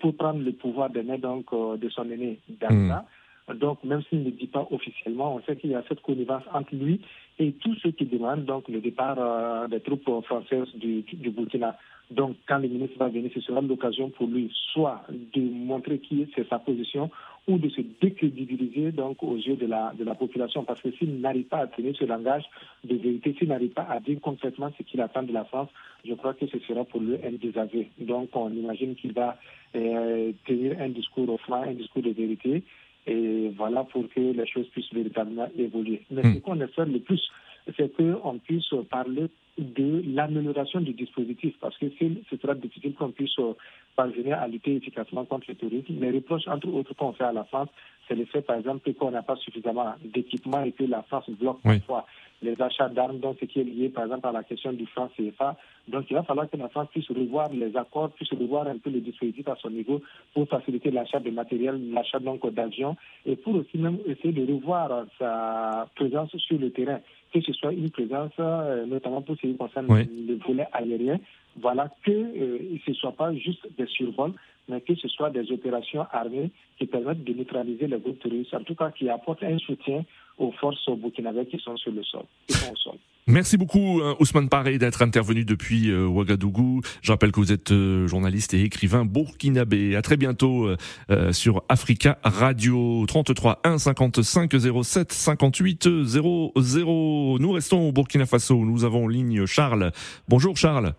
pour 0.02 0.14
prendre 0.16 0.44
le 0.44 0.52
pouvoir 0.52 0.90
d'aîné 0.90 1.18
donc 1.18 1.46
de 1.54 1.90
son 1.90 2.10
aîné 2.12 2.38
Danda. 2.50 3.06
Hmm. 3.48 3.54
Donc, 3.54 3.82
même 3.86 4.04
s'il 4.10 4.24
ne 4.24 4.30
dit 4.32 4.48
pas 4.48 4.68
officiellement, 4.72 5.36
on 5.36 5.42
sait 5.44 5.56
qu'il 5.56 5.70
y 5.70 5.76
a 5.76 5.84
cette 5.88 6.02
connivence 6.02 6.44
entre 6.54 6.76
lui 6.76 7.00
et 7.40 7.54
tous 7.54 7.76
ceux 7.76 7.92
qui 7.92 8.06
demandent 8.06 8.44
donc 8.44 8.68
le 8.68 8.82
départ 8.82 9.70
des 9.70 9.80
troupes 9.80 10.10
françaises 10.26 10.68
du, 10.76 11.04
du 11.14 11.30
Burkina. 11.30 11.78
Donc, 12.12 12.36
quand 12.46 12.58
le 12.58 12.68
ministre 12.68 12.98
va 13.00 13.08
venir, 13.08 13.32
ce 13.34 13.40
sera 13.42 13.62
l'occasion 13.62 14.10
pour 14.10 14.28
lui 14.28 14.52
soit 14.74 15.04
de 15.10 15.42
montrer 15.42 16.00
qui 16.00 16.24
est 16.24 16.50
sa 16.50 16.60
position 16.60 17.10
ou 17.48 17.58
de 17.58 17.70
se 17.70 17.82
décrédibiliser 18.02 18.92
donc 18.92 19.24
aux 19.24 19.36
yeux 19.36 19.56
de 19.56 19.66
la, 19.66 19.94
de 19.98 20.04
la 20.04 20.16
population. 20.16 20.64
Parce 20.64 20.82
que 20.82 20.92
s'il 20.92 21.22
n'arrive 21.22 21.46
pas 21.46 21.60
à 21.60 21.68
tenir 21.68 21.96
ce 21.96 22.04
langage 22.04 22.44
de 22.84 22.96
vérité, 22.96 23.36
s'il 23.38 23.48
n'arrive 23.48 23.72
pas 23.72 23.88
à 23.90 24.00
dire 24.00 24.20
concrètement 24.22 24.72
ce 24.78 24.84
qu'il 24.84 25.00
attend 25.02 25.24
de 25.24 25.32
la 25.32 25.46
France, 25.46 25.70
je 26.06 26.14
crois 26.14 26.34
que 26.34 26.46
ce 26.48 26.60
sera 26.60 26.84
pour 26.84 27.00
lui 27.00 27.16
un 27.24 27.32
désaveu. 27.32 27.86
Donc, 28.00 28.30
on 28.34 28.52
imagine 28.52 28.96
qu'il 28.96 29.14
va 29.14 29.38
euh, 29.76 30.32
tenir 30.46 30.80
un 30.82 30.90
discours 30.90 31.40
franc, 31.42 31.64
un 31.64 31.74
discours 31.74 32.04
de 32.04 32.12
vérité. 32.12 32.64
Et 33.06 33.50
voilà 33.56 33.86
pour 33.86 34.10
que 34.10 34.20
les 34.20 34.46
choses 34.48 34.68
puissent 34.68 34.94
véritablement 34.94 35.48
évoluer. 35.58 36.02
Mais 36.12 36.24
hmm. 36.24 36.34
ce 36.36 36.40
qu'on 36.40 36.60
espère 36.60 36.86
le 36.86 37.00
plus, 37.00 37.22
c'est 37.78 37.96
qu'on 37.96 38.38
puisse 38.40 38.74
parler 38.90 39.28
de 39.58 40.04
l'amélioration 40.08 40.80
du 40.82 40.94
dispositif, 40.94 41.56
parce 41.60 41.78
que 41.78 41.86
ce 41.90 42.38
sera 42.38 42.54
difficile 42.56 42.94
qu'on 42.94 43.12
puisse 43.12 43.38
euh, 43.40 43.54
parvenir 43.96 44.40
à 44.40 44.48
lutter 44.48 44.76
efficacement 44.76 45.26
contre 45.26 45.46
le 45.50 45.56
tourisme. 45.56 46.00
Les 46.00 46.12
reproches, 46.12 46.48
entre 46.48 46.68
autres, 46.70 46.94
qu'on 46.96 47.14
fait 47.14 47.24
à 47.24 47.32
la 47.32 47.44
France, 47.46 47.70
c'est 48.08 48.16
le 48.16 48.26
fait, 48.26 48.42
par 48.42 48.58
exemple, 48.58 48.94
qu'on 48.94 49.12
n'a 49.12 49.24
pas 49.24 49.36
suffisamment 49.38 49.96
d'équipement 50.04 50.64
et 50.64 50.72
que 50.72 50.84
la 50.84 51.02
France 51.04 51.30
bloque 51.30 51.62
parfois 51.62 52.06
les 52.42 52.62
achats 52.62 52.90
d'armes, 52.90 53.20
donc 53.20 53.38
ce 53.40 53.46
qui 53.46 53.60
est 53.60 53.64
lié, 53.64 53.90
par 53.90 54.06
exemple, 54.06 54.28
à 54.28 54.32
la 54.32 54.44
question 54.44 54.72
du 54.72 54.86
franc 54.88 55.10
CFA. 55.18 55.56
Donc, 55.88 56.06
il 56.10 56.14
va 56.14 56.24
falloir 56.24 56.50
que 56.50 56.58
la 56.58 56.70
France 56.70 56.90
puisse 56.92 57.10
revoir 57.10 57.50
les 57.52 57.76
accords, 57.76 58.12
puisse 58.12 58.32
revoir 58.32 58.68
un 58.68 58.78
peu 58.78 58.90
le 58.90 59.02
dispositif 59.02 59.48
à 59.48 59.56
son 59.56 59.70
niveau 59.70 60.02
pour 60.34 60.48
faciliter 60.48 60.92
l'achat 60.92 61.20
de 61.20 61.32
matériel, 61.32 61.92
l'achat 61.92 62.20
donc 62.20 62.48
d'avions 62.54 62.96
et 63.26 63.36
pour 63.36 63.56
aussi 63.56 63.78
même 63.78 63.98
essayer 64.06 64.34
de 64.34 64.54
revoir 64.54 65.06
sa 65.18 65.88
présence 65.96 66.36
sur 66.38 66.60
le 66.60 66.72
terrain. 66.72 67.00
Que 67.34 67.42
ce 67.42 67.52
soit 67.54 67.74
une 67.74 67.90
présence, 67.90 68.32
euh, 68.40 68.86
notamment 68.86 69.22
pour 69.22 69.36
ce 69.36 69.42
qui 69.42 69.56
concerne 69.58 69.88
le 69.88 70.36
volet 70.36 70.68
aérien, 70.72 71.20
voilà, 71.60 71.90
que 72.04 72.12
euh, 72.12 72.78
ce 72.86 72.92
ne 72.92 72.96
soit 72.96 73.12
pas 73.12 73.34
juste 73.34 73.68
des 73.78 73.88
survols, 73.88 74.34
mais 74.70 74.82
que 74.82 74.96
ce 74.96 75.08
soit 75.08 75.30
des 75.30 75.52
opérations 75.52 76.06
armées 76.12 76.52
qui 76.78 76.86
permettent 76.86 77.24
de 77.24 77.34
neutraliser 77.34 77.88
les 77.88 77.98
groupes 78.00 78.20
terroristes, 78.20 78.54
en 78.54 78.64
tout 78.64 78.76
cas 78.76 78.92
qui 78.92 79.10
apportent 79.10 79.44
un 79.44 79.58
soutien 79.58 80.04
aux 80.38 80.52
forces 80.52 80.90
burkinabées 80.98 81.46
qui 81.48 81.60
sont 81.60 81.76
sur 81.78 81.92
le 81.92 82.04
sol, 82.04 82.24
au. 82.50 82.96
Merci 83.30 83.58
beaucoup 83.58 84.00
hein, 84.02 84.16
Ousmane 84.22 84.48
Paré 84.48 84.78
d'être 84.78 85.02
intervenu 85.02 85.44
depuis 85.44 85.92
euh, 85.92 86.08
Ouagadougou. 86.08 86.82
Je 87.02 87.12
rappelle 87.12 87.34
que 87.34 87.42
vous 87.42 87.52
êtes 87.52 87.72
euh, 87.72 88.08
journaliste 88.08 88.54
et 88.54 88.64
écrivain 88.64 89.04
burkinabé. 89.04 89.98
À 89.98 90.02
très 90.02 90.16
bientôt 90.16 90.70
euh, 91.10 91.34
sur 91.34 91.62
Africa 91.68 92.20
Radio 92.24 93.06
33 93.06 93.60
1 93.66 93.78
55 93.80 94.54
07 94.82 95.12
58 95.12 96.04
00. 96.06 97.38
Nous 97.40 97.52
restons 97.52 97.90
au 97.90 97.92
Burkina 97.92 98.26
Faso. 98.26 98.64
Nous 98.64 98.86
avons 98.86 99.06
en 99.06 99.08
ligne 99.10 99.46
Charles. 99.46 99.92
Bonjour 100.30 100.56
Charles. 100.56 100.94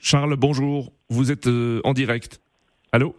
Charles, 0.00 0.34
bonjour. 0.36 0.92
Vous 1.08 1.30
êtes 1.30 1.48
en 1.84 1.92
direct. 1.92 2.40
Allô? 2.90 3.14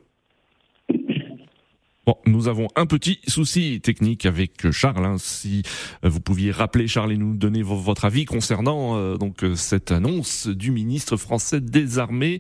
Bon, 2.06 2.15
nous 2.28 2.48
avons 2.48 2.68
un 2.76 2.86
petit 2.86 3.20
souci 3.28 3.82
technique 3.82 4.28
avec 4.28 4.70
Charles. 4.70 5.06
Hein. 5.06 5.15
Si 5.18 5.63
euh, 6.04 6.10
vous 6.10 6.20
pouviez 6.20 6.52
rappeler 6.52 6.88
Charles 6.88 7.13
et 7.13 7.18
nous 7.18 7.36
donner 7.36 7.63
votre 7.63 8.06
avis 8.06 8.26
concernant 8.26 8.96
euh, 8.96 9.18
donc 9.18 9.44
euh, 9.44 9.56
cette 9.56 9.91
annonce 9.91 10.48
du 10.48 10.70
ministre 10.70 11.18
français 11.18 11.62
des 11.62 11.98
armées 11.98 12.39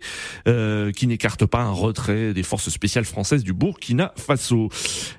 qui 0.95 1.07
n'écarte 1.07 1.45
pas 1.45 1.61
un 1.61 1.71
retrait 1.71 2.33
des 2.33 2.43
forces 2.43 2.69
spéciales 2.69 3.05
françaises 3.05 3.43
du 3.43 3.53
Burkina 3.53 4.13
Faso. 4.17 4.69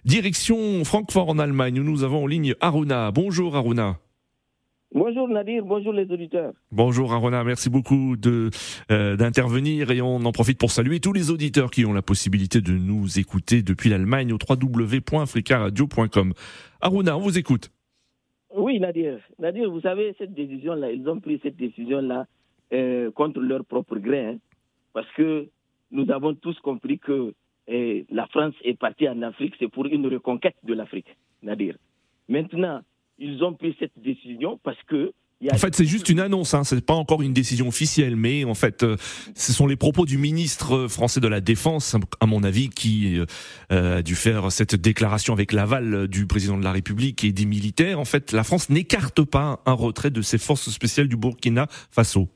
Direction 0.05 0.85
Francfort 0.85 1.29
en 1.29 1.39
Allemagne 1.39 1.81
où 1.81 1.85
nous 1.85 2.05
avons 2.05 2.25
en 2.25 2.27
ligne 2.27 2.55
Aruna. 2.61 3.11
Bonjour 3.11 3.57
Aruna. 3.57 3.99
Bonjour 4.95 5.29
Nadir, 5.29 5.65
bonjour 5.65 5.93
les 5.93 6.11
auditeurs. 6.11 6.53
Bonjour 6.71 7.13
Arona, 7.13 7.43
merci 7.45 7.69
beaucoup 7.69 8.17
de 8.17 8.51
euh, 8.91 9.17
d'intervenir 9.17 9.91
et 9.91 10.01
on 10.01 10.25
en 10.25 10.33
profite 10.33 10.59
pour 10.59 10.71
saluer 10.71 11.01
tous 11.01 11.13
les 11.13 11.31
auditeurs 11.31 11.71
qui 11.71 11.85
ont 11.85 11.93
la 11.93 12.03
possibilité 12.03 12.61
de 12.61 12.73
nous 12.73 13.19
écouter 13.19 13.63
depuis 13.63 13.91
l'Allemagne 13.91 14.33
au 14.33 14.39
www.africaradio.com. 14.39 16.33
Aruna, 16.81 17.17
on 17.17 17.21
vous 17.21 17.37
écoute. 17.37 17.71
Oui, 18.55 18.79
Nadir. 18.81 19.19
Nadir, 19.39 19.71
vous 19.71 19.81
savez, 19.81 20.15
cette 20.19 20.33
décision-là, 20.33 20.93
ils 20.93 21.07
ont 21.09 21.21
pris 21.21 21.41
cette 21.43 21.57
décision-là 21.57 22.27
euh, 22.73 23.11
contre 23.11 23.41
leur 23.41 23.65
propre 23.65 23.97
gré. 23.97 24.25
Hein, 24.25 24.39
parce 24.95 25.11
que 25.13 25.49
nous 25.91 26.11
avons 26.11 26.35
tous 26.35 26.59
compris 26.61 26.99
que 26.99 27.35
euh, 27.69 28.03
la 28.11 28.27
France 28.29 28.55
est 28.65 28.79
partie 28.79 29.09
en 29.09 29.21
Afrique, 29.23 29.55
c'est 29.59 29.69
pour 29.69 29.87
une 29.87 30.07
reconquête 30.07 30.57
de 30.63 30.73
l'Afrique, 30.73 31.17
Nadir. 31.43 31.77
Maintenant, 32.29 32.81
ils 33.19 33.43
ont 33.43 33.55
pris 33.55 33.77
cette 33.79 33.93
décision 33.97 34.59
parce 34.63 34.83
que 34.85 35.13
en 35.53 35.59
fait, 35.59 35.75
c'est 35.75 35.85
juste 35.85 36.09
une 36.09 36.21
annonce, 36.21 36.55
hein, 36.55 36.65
c'est 36.65 36.85
pas 36.85 36.95
encore 36.95 37.21
une 37.21 37.35
décision 37.35 37.69
officielle, 37.69 38.17
mais 38.17 38.45
en 38.45 38.55
fait, 38.55 38.83
euh, 38.83 38.97
ce 39.35 39.53
sont 39.53 39.67
les 39.67 39.77
propos 39.77 40.07
du 40.07 40.17
ministre 40.17 40.89
français 40.89 41.21
de 41.21 41.29
la 41.29 41.43
Défense, 41.43 41.95
à 42.21 42.27
mon 42.27 42.43
avis, 42.43 42.71
qui 42.71 43.19
euh, 43.71 43.99
a 43.99 44.03
dû 44.03 44.15
faire 44.15 44.51
cette 44.51 44.75
déclaration 44.75 45.35
avec 45.35 45.53
l'aval 45.53 46.09
du 46.09 46.27
président 46.27 46.57
de 46.57 46.65
la 46.65 46.73
République 46.73 47.23
et 47.23 47.33
des 47.33 47.45
militaires. 47.45 48.01
En 48.01 48.07
fait, 48.07 48.33
la 48.33 48.45
France 48.45 48.71
n'écarte 48.71 49.23
pas 49.25 49.61
un 49.67 49.75
retrait 49.75 50.11
de 50.11 50.23
ses 50.23 50.39
forces 50.39 50.71
spéciales 50.71 51.09
du 51.09 51.19
Burkina 51.19 51.67
Faso. 51.91 52.29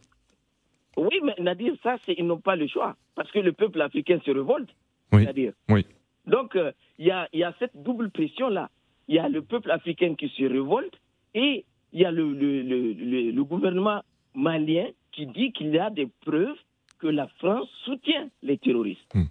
Oui, 0.98 1.20
mais 1.24 1.34
Nadir, 1.38 1.72
ça, 1.82 1.96
ils 2.06 2.26
n'ont 2.26 2.40
pas 2.40 2.56
le 2.56 2.68
choix, 2.68 2.96
parce 3.14 3.30
que 3.30 3.38
le 3.38 3.52
peuple 3.52 3.80
africain 3.80 4.20
se 4.26 4.30
révolte. 4.30 4.68
Oui. 5.12 5.26
oui. 5.70 5.86
Donc, 6.26 6.54
euh, 6.54 6.72
il 6.98 7.06
y, 7.06 7.10
a, 7.10 7.28
y 7.32 7.44
a 7.44 7.54
cette 7.58 7.82
double 7.82 8.10
pression-là. 8.10 8.68
Il 9.10 9.16
y 9.16 9.18
a 9.18 9.28
le 9.28 9.42
peuple 9.42 9.72
africain 9.72 10.14
qui 10.14 10.28
se 10.28 10.44
révolte 10.44 10.94
et 11.34 11.64
il 11.92 12.00
y 12.00 12.04
a 12.04 12.12
le, 12.12 12.32
le, 12.32 12.62
le, 12.62 13.30
le 13.32 13.44
gouvernement 13.44 14.02
malien 14.36 14.86
qui 15.10 15.26
dit 15.26 15.50
qu'il 15.52 15.74
y 15.74 15.78
a 15.80 15.90
des 15.90 16.08
preuves 16.24 16.56
que 17.00 17.08
la 17.08 17.26
France 17.38 17.68
soutient 17.84 18.28
les 18.44 18.56
terroristes. 18.56 19.12
Hmm. 19.12 19.24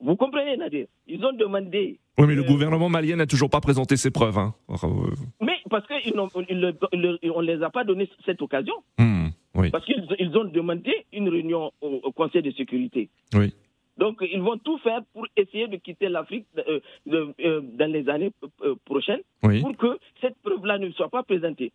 Vous 0.00 0.16
comprenez, 0.16 0.56
Nadir? 0.56 0.86
Ils 1.06 1.22
ont 1.22 1.34
demandé. 1.34 1.98
Oui, 2.16 2.26
mais 2.26 2.34
le 2.34 2.44
gouvernement 2.44 2.88
malien 2.88 3.16
n'a 3.16 3.26
toujours 3.26 3.50
pas 3.50 3.60
présenté 3.60 3.98
ses 3.98 4.10
preuves. 4.10 4.38
Hein. 4.38 4.54
Euh, 4.70 4.76
mais 5.42 5.58
parce 5.68 5.86
qu'on 5.86 6.40
ne 6.40 7.42
les 7.42 7.62
a 7.62 7.68
pas 7.68 7.84
donné 7.84 8.08
cette 8.24 8.40
occasion. 8.40 8.74
Hmm, 8.98 9.28
oui. 9.54 9.70
Parce 9.70 9.84
qu'ils 9.84 10.06
ils 10.18 10.34
ont 10.34 10.44
demandé 10.44 10.94
une 11.12 11.28
réunion 11.28 11.72
au, 11.82 12.10
Conseil 12.12 12.40
de 12.40 12.52
sécurité. 12.52 13.10
Oui. 13.34 13.52
Donc, 13.98 14.18
ils 14.22 14.40
vont 14.40 14.56
tout 14.58 14.78
faire 14.78 15.00
pour 15.12 15.26
essayer 15.36 15.66
de 15.68 15.76
quitter 15.76 16.08
l'Afrique 16.08 16.46
euh, 16.56 16.80
euh, 17.08 17.60
dans 17.62 17.90
les 17.92 18.08
années 18.08 18.32
prochaines 18.84 19.22
pour 19.40 19.76
que 19.76 19.98
cette 20.20 20.36
preuve-là 20.42 20.78
ne 20.78 20.90
soit 20.90 21.08
pas 21.10 21.22
présentée. 21.22 21.72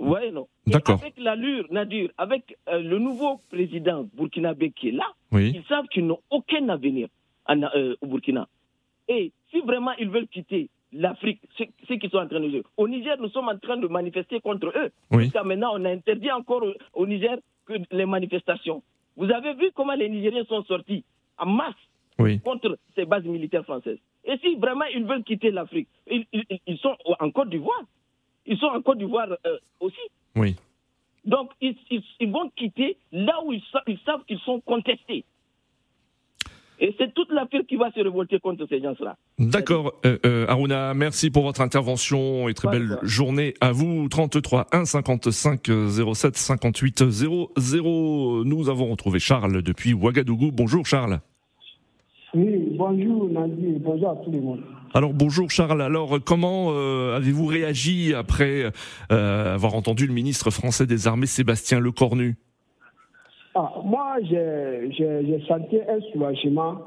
Oui, 0.00 0.32
non? 0.32 0.48
D'accord. 0.66 0.98
Avec 1.00 1.18
l'allure, 1.18 1.66
Nadir, 1.70 2.08
avec 2.16 2.56
euh, 2.68 2.80
le 2.80 2.98
nouveau 2.98 3.38
président 3.50 4.08
burkinabé 4.14 4.70
qui 4.70 4.88
est 4.88 4.92
là, 4.92 5.04
oui. 5.30 5.52
ils 5.54 5.64
savent 5.64 5.86
qu'ils 5.88 6.06
n'ont 6.06 6.20
aucun 6.30 6.68
avenir 6.70 7.08
euh, 7.50 7.94
au 8.00 8.06
Burkina. 8.06 8.48
Et 9.08 9.30
si 9.50 9.60
vraiment 9.60 9.92
ils 9.98 10.08
veulent 10.08 10.26
quitter 10.28 10.70
l'Afrique, 10.92 11.40
ce 11.58 11.92
qu'ils 11.94 12.10
sont 12.10 12.16
en 12.16 12.26
train 12.26 12.40
de 12.40 12.50
faire. 12.50 12.62
Au 12.78 12.88
Niger, 12.88 13.16
nous 13.20 13.28
sommes 13.28 13.48
en 13.48 13.58
train 13.58 13.76
de 13.76 13.86
manifester 13.88 14.40
contre 14.40 14.68
eux. 14.74 14.90
Oui. 15.10 15.24
Jusqu'à 15.24 15.44
maintenant, 15.44 15.72
on 15.74 15.84
a 15.84 15.90
interdit 15.90 16.32
encore 16.32 16.64
au, 16.94 17.06
Niger 17.06 17.36
que 17.66 17.74
les 17.90 18.06
manifestations. 18.06 18.82
Vous 19.20 19.30
avez 19.30 19.52
vu 19.52 19.70
comment 19.74 19.92
les 19.92 20.08
Nigériens 20.08 20.44
sont 20.46 20.64
sortis 20.64 21.04
en 21.36 21.44
masse 21.44 21.74
contre 22.42 22.78
ces 22.94 23.04
bases 23.04 23.24
militaires 23.24 23.64
françaises. 23.64 23.98
Et 24.24 24.38
si 24.38 24.56
vraiment 24.56 24.86
ils 24.86 25.04
veulent 25.04 25.24
quitter 25.24 25.50
l'Afrique, 25.50 25.88
ils, 26.10 26.24
ils, 26.66 26.78
sont 26.78 26.96
en 27.18 27.30
Côte 27.30 27.50
d'Ivoire. 27.50 27.82
Ils 28.46 28.56
sont 28.56 28.68
en 28.68 28.80
Côte 28.80 28.96
d'Ivoire 28.96 29.28
euh, 29.46 29.58
aussi. 29.78 30.00
Oui. 30.36 30.56
Donc, 31.26 31.50
ils, 31.60 31.74
vont 32.30 32.48
quitter 32.56 32.96
là 33.12 33.42
où 33.44 33.52
ils, 33.52 33.62
savent 34.06 34.24
qu'ils 34.26 34.38
sont 34.38 34.60
contestés. 34.60 35.26
Et 36.78 36.94
c'est 36.96 37.12
toute 37.12 37.30
l'Afrique 37.30 37.66
qui 37.66 37.69
va 37.80 37.90
se 37.90 38.00
révolter 38.00 38.38
contre 38.38 38.66
ces 38.68 38.80
gens-là. 38.80 39.16
D'accord, 39.38 39.94
euh, 40.06 40.18
euh, 40.24 40.46
Aruna, 40.48 40.94
merci 40.94 41.30
pour 41.30 41.42
votre 41.44 41.60
intervention 41.60 42.48
et 42.48 42.54
très 42.54 42.68
belle 42.68 42.98
journée 43.02 43.54
à 43.60 43.72
vous. 43.72 44.08
33 44.08 44.66
1 44.72 44.84
55 44.84 45.70
07 46.14 46.36
58 46.36 47.10
00. 47.10 48.44
Nous 48.44 48.68
avons 48.68 48.90
retrouvé 48.90 49.18
Charles 49.18 49.62
depuis 49.62 49.94
Ouagadougou. 49.94 50.52
Bonjour 50.52 50.86
Charles. 50.86 51.20
Oui, 52.34 52.76
bonjour 52.76 53.28
Nadia, 53.28 53.78
bonjour 53.80 54.10
à 54.10 54.16
tout 54.16 54.30
le 54.30 54.40
monde. 54.40 54.60
Alors 54.94 55.12
bonjour 55.12 55.50
Charles, 55.50 55.82
alors 55.82 56.18
comment 56.24 56.68
euh, 56.70 57.16
avez-vous 57.16 57.46
réagi 57.46 58.14
après 58.14 58.64
euh, 59.10 59.54
avoir 59.54 59.74
entendu 59.74 60.06
le 60.06 60.12
ministre 60.12 60.50
français 60.50 60.86
des 60.86 61.08
Armées 61.08 61.26
Sébastien 61.26 61.80
Lecornu? 61.80 62.36
Ah, 63.54 63.72
Moi 63.84 64.16
j'ai 64.28 65.44
senti 65.48 65.76
un 65.76 66.00
soulagement 66.12 66.82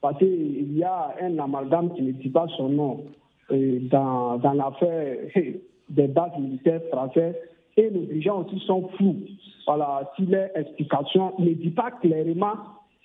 parce 0.00 0.18
qu'il 0.18 0.76
y 0.76 0.84
a 0.84 1.14
un 1.20 1.38
amalgame 1.38 1.94
qui 1.94 2.02
ne 2.02 2.12
dit 2.12 2.28
pas 2.28 2.46
son 2.56 2.68
nom 2.68 3.04
euh, 3.50 3.78
dans, 3.90 4.38
dans 4.38 4.52
l'affaire 4.52 5.16
des 5.88 6.08
bases 6.08 6.38
militaires 6.38 6.82
françaises 6.92 7.34
et 7.76 7.90
les 7.90 8.06
dirigeants 8.06 8.44
aussi 8.44 8.58
sont 8.66 8.88
flous. 8.96 9.16
Voilà, 9.66 10.10
si 10.16 10.22
les 10.26 10.48
explications 10.54 11.32
ne 11.38 11.52
disent 11.52 11.74
pas 11.74 11.90
clairement 11.90 12.54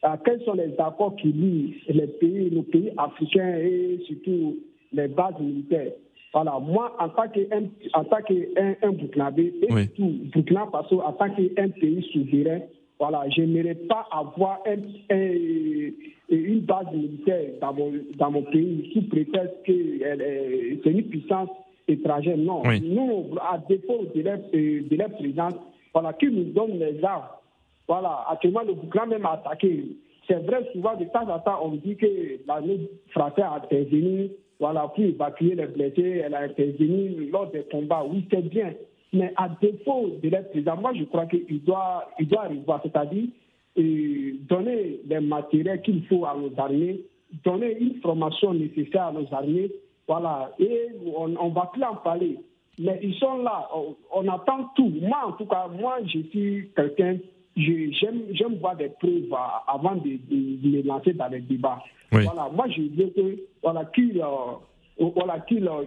ah, 0.01 0.17
quels 0.25 0.41
sont 0.43 0.53
les 0.53 0.73
accords 0.79 1.15
qui 1.15 1.31
lient 1.31 1.75
les 1.87 2.07
pays, 2.07 2.51
nos 2.51 2.63
pays 2.63 2.91
africains 2.97 3.55
et 3.55 3.99
surtout 4.05 4.57
les 4.91 5.07
bases 5.07 5.39
militaires. 5.39 5.93
Voilà, 6.33 6.59
moi, 6.59 6.95
en 6.99 7.09
tant 7.09 7.29
qu'un 7.29 7.69
en 7.93 8.03
tant 8.03 8.21
qu'un 8.21 8.75
un 8.81 8.91
Burkinabé 8.91 9.53
et 9.61 9.71
surtout 9.71 10.13
Burkina 10.33 10.67
Faso, 10.71 11.01
en 11.01 11.13
tant 11.13 11.29
qu'un 11.29 11.69
pays 11.69 12.05
souverain, 12.11 12.61
voilà, 12.99 13.25
je 13.29 13.41
n'aimerais 13.41 13.75
pas 13.75 14.07
avoir 14.11 14.59
un, 14.67 14.77
une 16.29 16.59
base 16.61 16.87
militaire 16.93 17.49
dans 17.59 17.73
mon, 17.73 17.91
dans 18.15 18.31
mon 18.31 18.43
pays 18.43 18.91
sous 18.93 19.07
prétexte 19.09 19.63
que 19.65 19.73
c'est 20.83 20.89
une 20.89 21.03
puissance 21.03 21.49
étrangère. 21.87 22.37
Non, 22.37 22.61
nous, 22.81 23.35
à 23.41 23.57
défaut 23.67 24.05
de 24.15 24.21
leur, 24.21 24.37
de 24.51 24.95
leur 24.95 25.09
présence, 25.11 25.55
voilà, 25.93 26.13
qui 26.13 26.27
nous 26.27 26.45
donne 26.45 26.79
les 26.79 27.03
armes 27.03 27.23
voilà, 27.87 28.25
actuellement, 28.29 28.61
le 28.65 28.73
Burkina 28.73 29.05
même 29.05 29.25
a 29.25 29.33
attaqué. 29.33 29.83
C'est 30.27 30.45
vrai, 30.45 30.67
souvent, 30.71 30.95
de 30.95 31.05
temps 31.05 31.27
en 31.29 31.39
temps, 31.39 31.59
on 31.63 31.75
dit 31.75 31.97
que 31.97 32.07
l'armée 32.47 32.89
française 33.09 33.43
a 33.43 33.55
intervenu 33.55 34.29
voilà, 34.59 34.87
pour 34.87 35.03
évacuer 35.03 35.55
les 35.55 35.65
blessés, 35.65 36.21
elle 36.23 36.33
a 36.33 36.43
intervenu 36.43 37.29
lors 37.29 37.51
des 37.51 37.63
combats. 37.69 38.05
Oui, 38.09 38.25
c'est 38.31 38.47
bien. 38.47 38.73
Mais 39.13 39.33
à 39.37 39.49
défaut 39.61 40.09
de 40.21 40.29
l'être 40.29 40.49
président, 40.49 40.77
moi, 40.77 40.91
je 40.95 41.03
crois 41.03 41.25
qu'il 41.27 41.63
doit, 41.63 42.09
il 42.19 42.27
doit 42.27 42.47
revoir, 42.47 42.81
c'est-à-dire 42.83 43.27
donner 43.75 44.99
les 45.05 45.19
matériels 45.19 45.81
qu'il 45.81 46.05
faut 46.07 46.25
à 46.25 46.35
nos 46.35 46.51
armées, 46.57 47.01
donner 47.43 47.77
une 47.79 47.95
formation 48.01 48.53
nécessaire 48.53 49.07
à 49.07 49.11
nos 49.11 49.31
armées, 49.31 49.71
voilà, 50.07 50.51
et 50.59 50.89
on 51.15 51.27
ne 51.29 51.53
va 51.53 51.69
plus 51.71 51.83
en 51.83 51.95
parler. 51.95 52.37
Mais 52.79 52.99
ils 53.01 53.15
sont 53.15 53.37
là, 53.37 53.69
on, 53.75 53.95
on, 54.13 54.27
attend 54.27 54.69
tout. 54.75 54.91
Moi, 55.01 55.17
en 55.27 55.31
tout 55.33 55.45
cas, 55.45 55.67
moi, 55.79 55.97
je 56.05 56.19
suis 56.29 56.69
quelqu'un 56.75 57.17
j'aime 57.55 58.57
voir 58.59 58.75
des 58.75 58.89
preuves 58.89 59.33
avant 59.67 59.95
de, 59.95 60.17
de, 60.29 60.67
me 60.67 60.81
lancer 60.83 61.13
dans 61.13 61.27
les 61.27 61.41
débats. 61.41 61.83
Voilà, 62.11 62.49
moi 62.53 62.67
je 62.69 62.81
veux 62.81 63.09
que 63.09 63.39
voilà 63.61 63.85
qu'il 63.85 64.21
euh, 64.21 65.05
voilà 65.15 65.43
euh, 65.51 65.83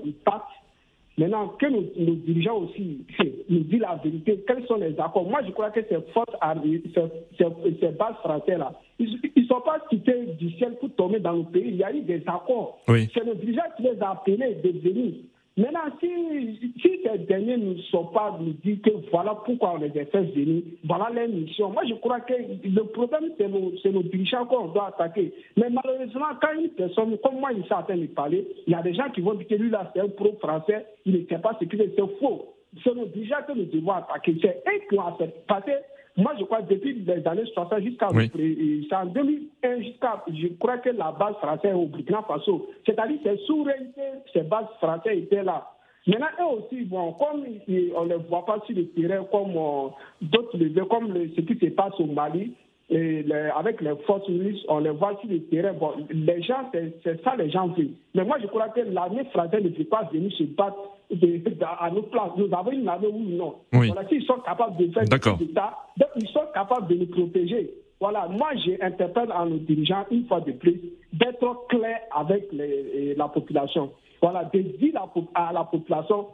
Maintenant, 1.19 1.49
que 1.59 1.67
nos, 1.67 1.81
dirigeants 2.15 2.59
aussi 2.59 3.07
nous 3.49 3.61
disent 3.61 3.81
la 3.81 3.97
vérité, 3.97 4.45
quels 4.47 4.67
sont 4.67 4.77
les 4.77 4.99
accords? 5.01 5.29
Moi, 5.29 5.41
je 5.47 5.53
crois 5.53 5.71
que 5.71 5.81
ces 5.89 6.01
forces 6.13 6.37
armées, 6.43 6.83
ces, 6.95 7.45
ces, 7.81 7.89
bases 7.89 8.17
françaises-là, 8.23 8.73
ils 8.99 9.19
ne 9.35 9.45
sont 9.45 9.63
pas 9.63 9.79
quittés 9.89 10.27
du 10.39 10.51
ciel 10.53 10.77
pour 10.79 10.91
tomber 10.95 11.19
dans 11.21 11.33
le 11.33 11.45
pays. 11.45 11.69
Il 11.69 11.77
y 11.77 11.85
a 11.85 11.93
eu 11.93 12.03
des 12.03 12.23
accords. 12.27 12.81
C'est 12.87 13.25
nos 13.25 13.35
dirigeants 13.35 13.63
qui 13.77 13.85
les 13.85 13.97
ont 14.03 14.11
appelés 14.11 14.57
de 14.63 14.79
venir. 14.79 15.15
Maintenant, 15.59 15.89
si, 16.01 16.73
si 16.83 17.01
ces 17.03 17.19
derniers 17.21 17.57
ne 17.57 17.81
sont 17.91 18.05
pas 18.07 18.37
nous 18.39 18.53
dire 18.63 18.77
que 18.85 18.91
voilà 19.11 19.35
pourquoi 19.37 19.75
on 19.75 19.79
les 19.79 19.89
a 19.99 20.05
fait 20.05 20.23
venir, 20.23 20.63
voilà 20.85 21.09
leur 21.09 21.29
mission. 21.29 21.71
Moi, 21.71 21.83
je 21.89 21.95
crois 21.95 22.21
que 22.21 22.35
le 22.35 22.83
problème, 22.85 23.31
c'est 23.39 23.49
nos, 23.49 23.73
nos, 23.93 24.03
dirigeants 24.03 24.45
qu'on 24.45 24.69
doit 24.69 24.89
attaquer. 24.89 25.33
Mais 25.57 25.71
malheureusement, 25.71 26.27
quand 26.43 26.61
une 26.61 26.69
personne, 26.71 27.17
comme 27.25 27.41
moi, 27.41 27.53
il 27.57 27.65
s'est 27.65 27.73
en 27.73 27.85
train 27.85 27.97
de 27.97 28.05
parler, 28.07 28.47
il 28.67 28.75
y 28.75 28.77
a 28.77 28.83
des 28.83 28.93
gens 28.93 29.09
qui 29.15 29.23
vont 29.23 29.33
dire 29.33 29.49
que 29.49 29.55
lui, 29.55 29.71
là, 29.71 29.91
c'est 29.95 30.01
un 30.01 30.09
pro-français, 30.09 30.85
il 31.07 31.15
ne 31.15 31.27
sait 31.27 31.39
pas 31.39 31.57
ce 31.59 31.65
que 31.65 31.77
c'est. 31.79 31.97
faux. 32.21 32.53
C'est 32.85 32.95
nos 32.95 33.07
dirigeants 33.07 33.43
que 33.47 33.53
nous 33.53 33.65
devons 33.65 33.93
attaquer. 33.93 34.37
C'est 34.43 34.63
eux 34.69 34.81
qui 34.91 34.97
moi, 36.17 36.33
je 36.39 36.45
crois 36.45 36.63
que 36.63 36.73
depuis 36.73 36.95
les 36.95 37.27
années 37.27 37.45
60 37.53 37.83
jusqu'à 37.83 38.09
oui. 38.13 38.31
en 38.91 39.07
2001 39.07 39.81
jusqu'à, 39.83 40.25
je 40.29 40.49
crois 40.59 40.79
que 40.79 40.89
la 40.89 41.13
base 41.13 41.35
française 41.37 41.75
au 41.75 41.87
Burkina 41.87 42.23
Faso, 42.23 42.71
c'est-à-dire 42.87 43.19
ces 43.23 43.37
souverainetés, 43.45 44.01
ces 44.33 44.43
bases 44.43 44.67
françaises 44.81 45.19
étaient 45.19 45.43
là. 45.43 45.71
Maintenant, 46.07 46.27
eux 46.41 46.59
aussi, 46.59 46.85
bon, 46.85 47.13
comme 47.15 47.45
on 47.97 48.05
ne 48.05 48.09
les 48.09 48.17
voit 48.29 48.47
pas 48.47 48.63
sur 48.65 48.77
le 48.77 48.87
terrain 48.89 49.25
comme 49.31 49.57
euh, 49.57 49.89
d'autres 50.23 50.57
d'autres, 50.57 50.89
comme 50.89 51.13
ce 51.13 51.41
qui 51.41 51.59
se 51.59 51.71
passe 51.73 51.99
au 51.99 52.07
Mali, 52.07 52.55
et 52.89 53.27
avec 53.57 53.81
les 53.81 53.97
forces 54.07 54.29
russes, 54.29 54.65
on 54.69 54.79
les 54.79 54.91
voit 54.91 55.19
sur 55.21 55.29
le 55.29 55.43
terrain. 55.47 55.73
Bon, 55.73 55.93
les 56.09 56.43
gens, 56.43 56.71
c'est 56.73 57.23
ça 57.25 57.35
les 57.37 57.51
gens 57.51 57.67
veulent. 57.69 57.91
Mais 58.15 58.25
moi, 58.25 58.39
je 58.41 58.47
crois 58.47 58.69
que 58.69 58.81
l'armée 58.81 59.25
française 59.33 59.65
ne 59.65 59.69
peut 59.71 59.85
pas 59.85 60.09
venir 60.13 60.33
se 60.33 60.45
battre 60.45 60.96
à 61.81 61.91
nos 61.91 62.03
places. 62.03 62.33
Nous 62.37 62.49
avons 62.53 62.71
une 62.71 62.89
armée 62.89 63.07
ou 63.09 63.19
non. 63.19 63.55
Oui. 63.73 63.89
Voilà, 63.89 64.09
s'ils 64.09 64.25
sont 64.25 64.39
capables 64.41 64.77
de 64.77 64.93
faire 64.93 65.05
ça, 65.07 65.19
donc 65.99 66.09
ils 66.17 66.29
sont 66.29 66.47
capables 66.53 66.89
de 66.89 66.95
nous 66.95 67.07
protéger. 67.07 67.71
Voilà, 68.01 68.29
moi 68.29 68.49
j'interpelle 68.57 69.33
à 69.33 69.45
nos 69.47 69.57
dirigeants, 69.57 70.05
une 70.11 70.27
fois 70.27 70.41
de 70.41 70.53
plus, 70.53 70.79
d'être 71.13 71.67
clairs 71.69 72.01
avec 72.15 72.49
les, 72.53 73.15
la 73.15 73.29
population. 73.29 73.91
voilà, 74.21 74.45
de 74.53 74.61
dire 74.61 75.01
à 75.35 75.53
la 75.53 75.65
population, 75.65 76.27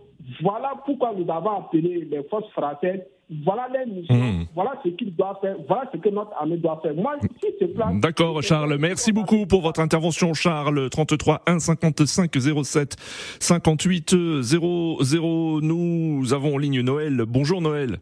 voilà 0.43 0.73
pourquoi 0.85 1.13
nous 1.17 1.31
avons 1.31 1.59
appelé 1.59 2.07
les 2.11 2.23
forces 2.25 2.51
françaises 2.51 3.01
voilà 3.45 3.69
les 3.73 3.91
missions, 3.91 4.15
hmm. 4.15 4.47
voilà 4.55 4.73
ce 4.85 4.91
qu'ils 4.91 5.15
doivent 5.15 5.39
faire, 5.41 5.57
voilà 5.67 5.89
ce 5.93 5.99
que 5.99 6.09
notre 6.09 6.33
armée 6.39 6.59
doit 6.59 6.81
faire. 6.83 6.95
Moi, 6.95 7.17
si 7.23 7.49
ce 7.59 7.65
plan. 7.67 7.95
D'accord, 7.95 8.43
Charles. 8.43 8.77
Merci 8.79 9.13
beaucoup 9.13 9.47
pour 9.47 9.63
votre 9.63 9.81
intervention, 9.81 10.35
Charles. 10.35 10.91
33 10.91 11.43
1 11.47 11.59
55 11.59 12.31
07 12.65 12.97
58 13.41 14.43
00. 14.43 15.61
Nous 15.63 16.35
avons 16.35 16.55
en 16.55 16.59
ligne 16.59 16.83
Noël. 16.83 17.23
Bonjour, 17.27 17.61
Noël. 17.63 18.01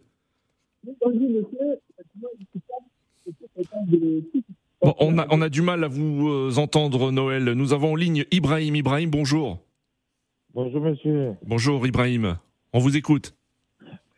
Bonjour, 1.00 1.30
monsieur. 1.30 1.80
Bon, 4.82 4.94
on, 4.98 5.18
a, 5.18 5.26
on 5.30 5.42
a 5.42 5.48
du 5.48 5.62
mal 5.62 5.84
à 5.84 5.88
vous 5.88 6.28
euh, 6.28 6.52
entendre, 6.56 7.12
Noël. 7.12 7.44
Nous 7.44 7.72
avons 7.72 7.92
en 7.92 7.96
ligne 7.96 8.24
Ibrahim. 8.32 8.74
Ibrahim, 8.74 9.10
bonjour. 9.10 9.58
Bonjour, 10.52 10.80
monsieur. 10.80 11.34
Bonjour, 11.46 11.86
Ibrahim. 11.86 12.36
On 12.72 12.80
vous 12.80 12.96
écoute. 12.96 13.36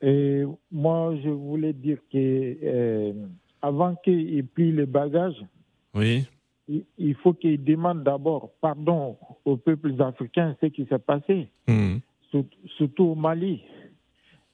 Et 0.01 0.45
moi, 0.71 1.14
je 1.23 1.29
voulais 1.29 1.75
dire 1.75 1.99
que 2.11 2.57
euh, 2.62 3.12
avant 3.61 3.95
qu'il 3.97 4.47
plie 4.47 4.73
le 4.73 4.87
bagage, 4.87 5.35
oui. 5.95 6.25
il, 6.68 7.14
faut 7.16 7.35
qu'il 7.35 7.62
demande 7.62 8.03
d'abord 8.03 8.51
pardon 8.62 9.18
aux 9.45 9.59
peuples 9.59 9.95
africains 10.03 10.57
ce 10.62 10.66
qui 10.66 10.87
s'est 10.87 10.99
passé, 10.99 11.49
hmm. 11.68 11.99
surtout, 12.79 13.05
au 13.05 13.14
Mali. 13.14 13.62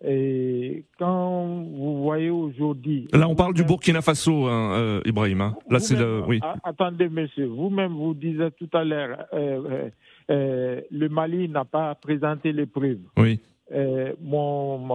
Et 0.04 0.84
quand 0.98 1.64
vous 1.64 2.02
voyez 2.02 2.30
aujourd'hui. 2.30 3.08
Là, 3.12 3.28
on 3.28 3.34
parle 3.34 3.54
du 3.54 3.64
Burkina 3.64 4.00
Faso, 4.00 4.46
hein, 4.46 4.72
euh, 4.78 5.00
Ibrahim. 5.04 5.40
Hein. 5.40 5.56
Là, 5.68 5.80
c'est 5.80 5.96
le. 5.96 6.22
Oui. 6.26 6.40
Attendez, 6.62 7.08
monsieur. 7.08 7.46
Vous-même, 7.46 7.92
vous 7.92 8.14
disiez 8.14 8.50
tout 8.52 8.70
à 8.74 8.84
l'heure, 8.84 9.26
euh, 9.32 9.90
le 10.28 11.08
Mali 11.08 11.48
n'a 11.48 11.64
pas 11.64 11.94
présenté 11.96 12.52
les 12.52 12.66
preuves. 12.66 13.00
Oui. 13.16 13.40
Euh, 13.70 14.14
mon, 14.22 14.88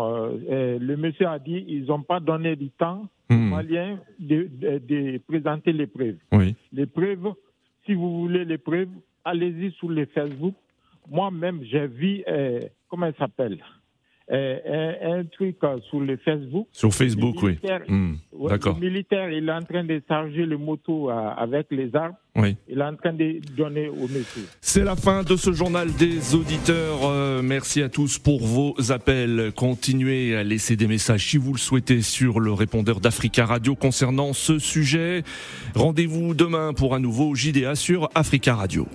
euh, 0.49 0.79
le 0.79 0.97
monsieur 0.97 1.27
a 1.27 1.37
dit 1.37 1.63
ils 1.67 1.85
n'ont 1.85 2.01
pas 2.01 2.19
donné 2.19 2.55
du 2.55 2.71
temps 2.71 3.07
aux 3.29 3.33
hmm. 3.33 3.49
Maliens 3.49 3.99
de, 4.19 4.49
de, 4.79 5.19
présenter 5.27 5.71
les 5.73 5.85
preuves. 5.85 6.17
Oui. 6.31 6.55
Les 6.71 6.87
preuves, 6.87 7.33
si 7.85 7.93
vous 7.93 8.21
voulez 8.21 8.45
les 8.45 8.57
preuves, 8.57 8.89
allez-y 9.25 9.71
sur 9.73 9.91
les 9.91 10.07
Facebook. 10.07 10.55
Moi-même, 11.09 11.61
j'ai 11.63 11.85
vu, 11.85 12.23
euh, 12.27 12.61
comment 12.89 13.07
elle 13.07 13.15
s'appelle? 13.15 13.59
Euh, 14.31 15.19
un, 15.19 15.25
truc 15.25 15.57
euh, 15.63 15.77
sur 15.89 15.99
le 15.99 16.15
Facebook. 16.15 16.67
Sur 16.71 16.93
Facebook, 16.93 17.35
oui. 17.43 17.59
Hmm, 17.89 18.13
d'accord. 18.47 18.77
Le 18.79 18.89
militaire, 18.89 19.29
il 19.29 19.49
est 19.49 19.51
en 19.51 19.61
train 19.61 19.83
de 19.83 20.01
charger 20.07 20.45
le 20.45 20.57
moto 20.57 21.11
euh, 21.11 21.29
avec 21.35 21.67
les 21.71 21.93
armes. 21.93 22.15
Oui. 22.37 22.55
Il 22.69 22.79
est 22.79 22.83
en 22.83 22.95
train 22.95 23.11
de 23.11 23.41
donner 23.55 23.89
au 23.89 24.07
monsieur. 24.07 24.47
C'est 24.61 24.85
la 24.85 24.95
fin 24.95 25.23
de 25.23 25.35
ce 25.35 25.51
journal 25.51 25.91
des 25.93 26.35
auditeurs. 26.35 27.43
merci 27.43 27.83
à 27.83 27.89
tous 27.89 28.17
pour 28.17 28.41
vos 28.41 28.73
appels. 28.91 29.51
Continuez 29.55 30.35
à 30.35 30.43
laisser 30.43 30.77
des 30.77 30.87
messages 30.87 31.27
si 31.27 31.37
vous 31.37 31.51
le 31.51 31.59
souhaitez 31.59 32.01
sur 32.01 32.39
le 32.39 32.53
répondeur 32.53 33.01
d'Africa 33.01 33.45
Radio 33.45 33.75
concernant 33.75 34.31
ce 34.31 34.57
sujet. 34.57 35.23
Rendez-vous 35.75 36.33
demain 36.33 36.73
pour 36.73 36.95
un 36.95 36.99
nouveau 36.99 37.35
JDA 37.35 37.75
sur 37.75 38.09
Africa 38.15 38.55
Radio. 38.55 38.87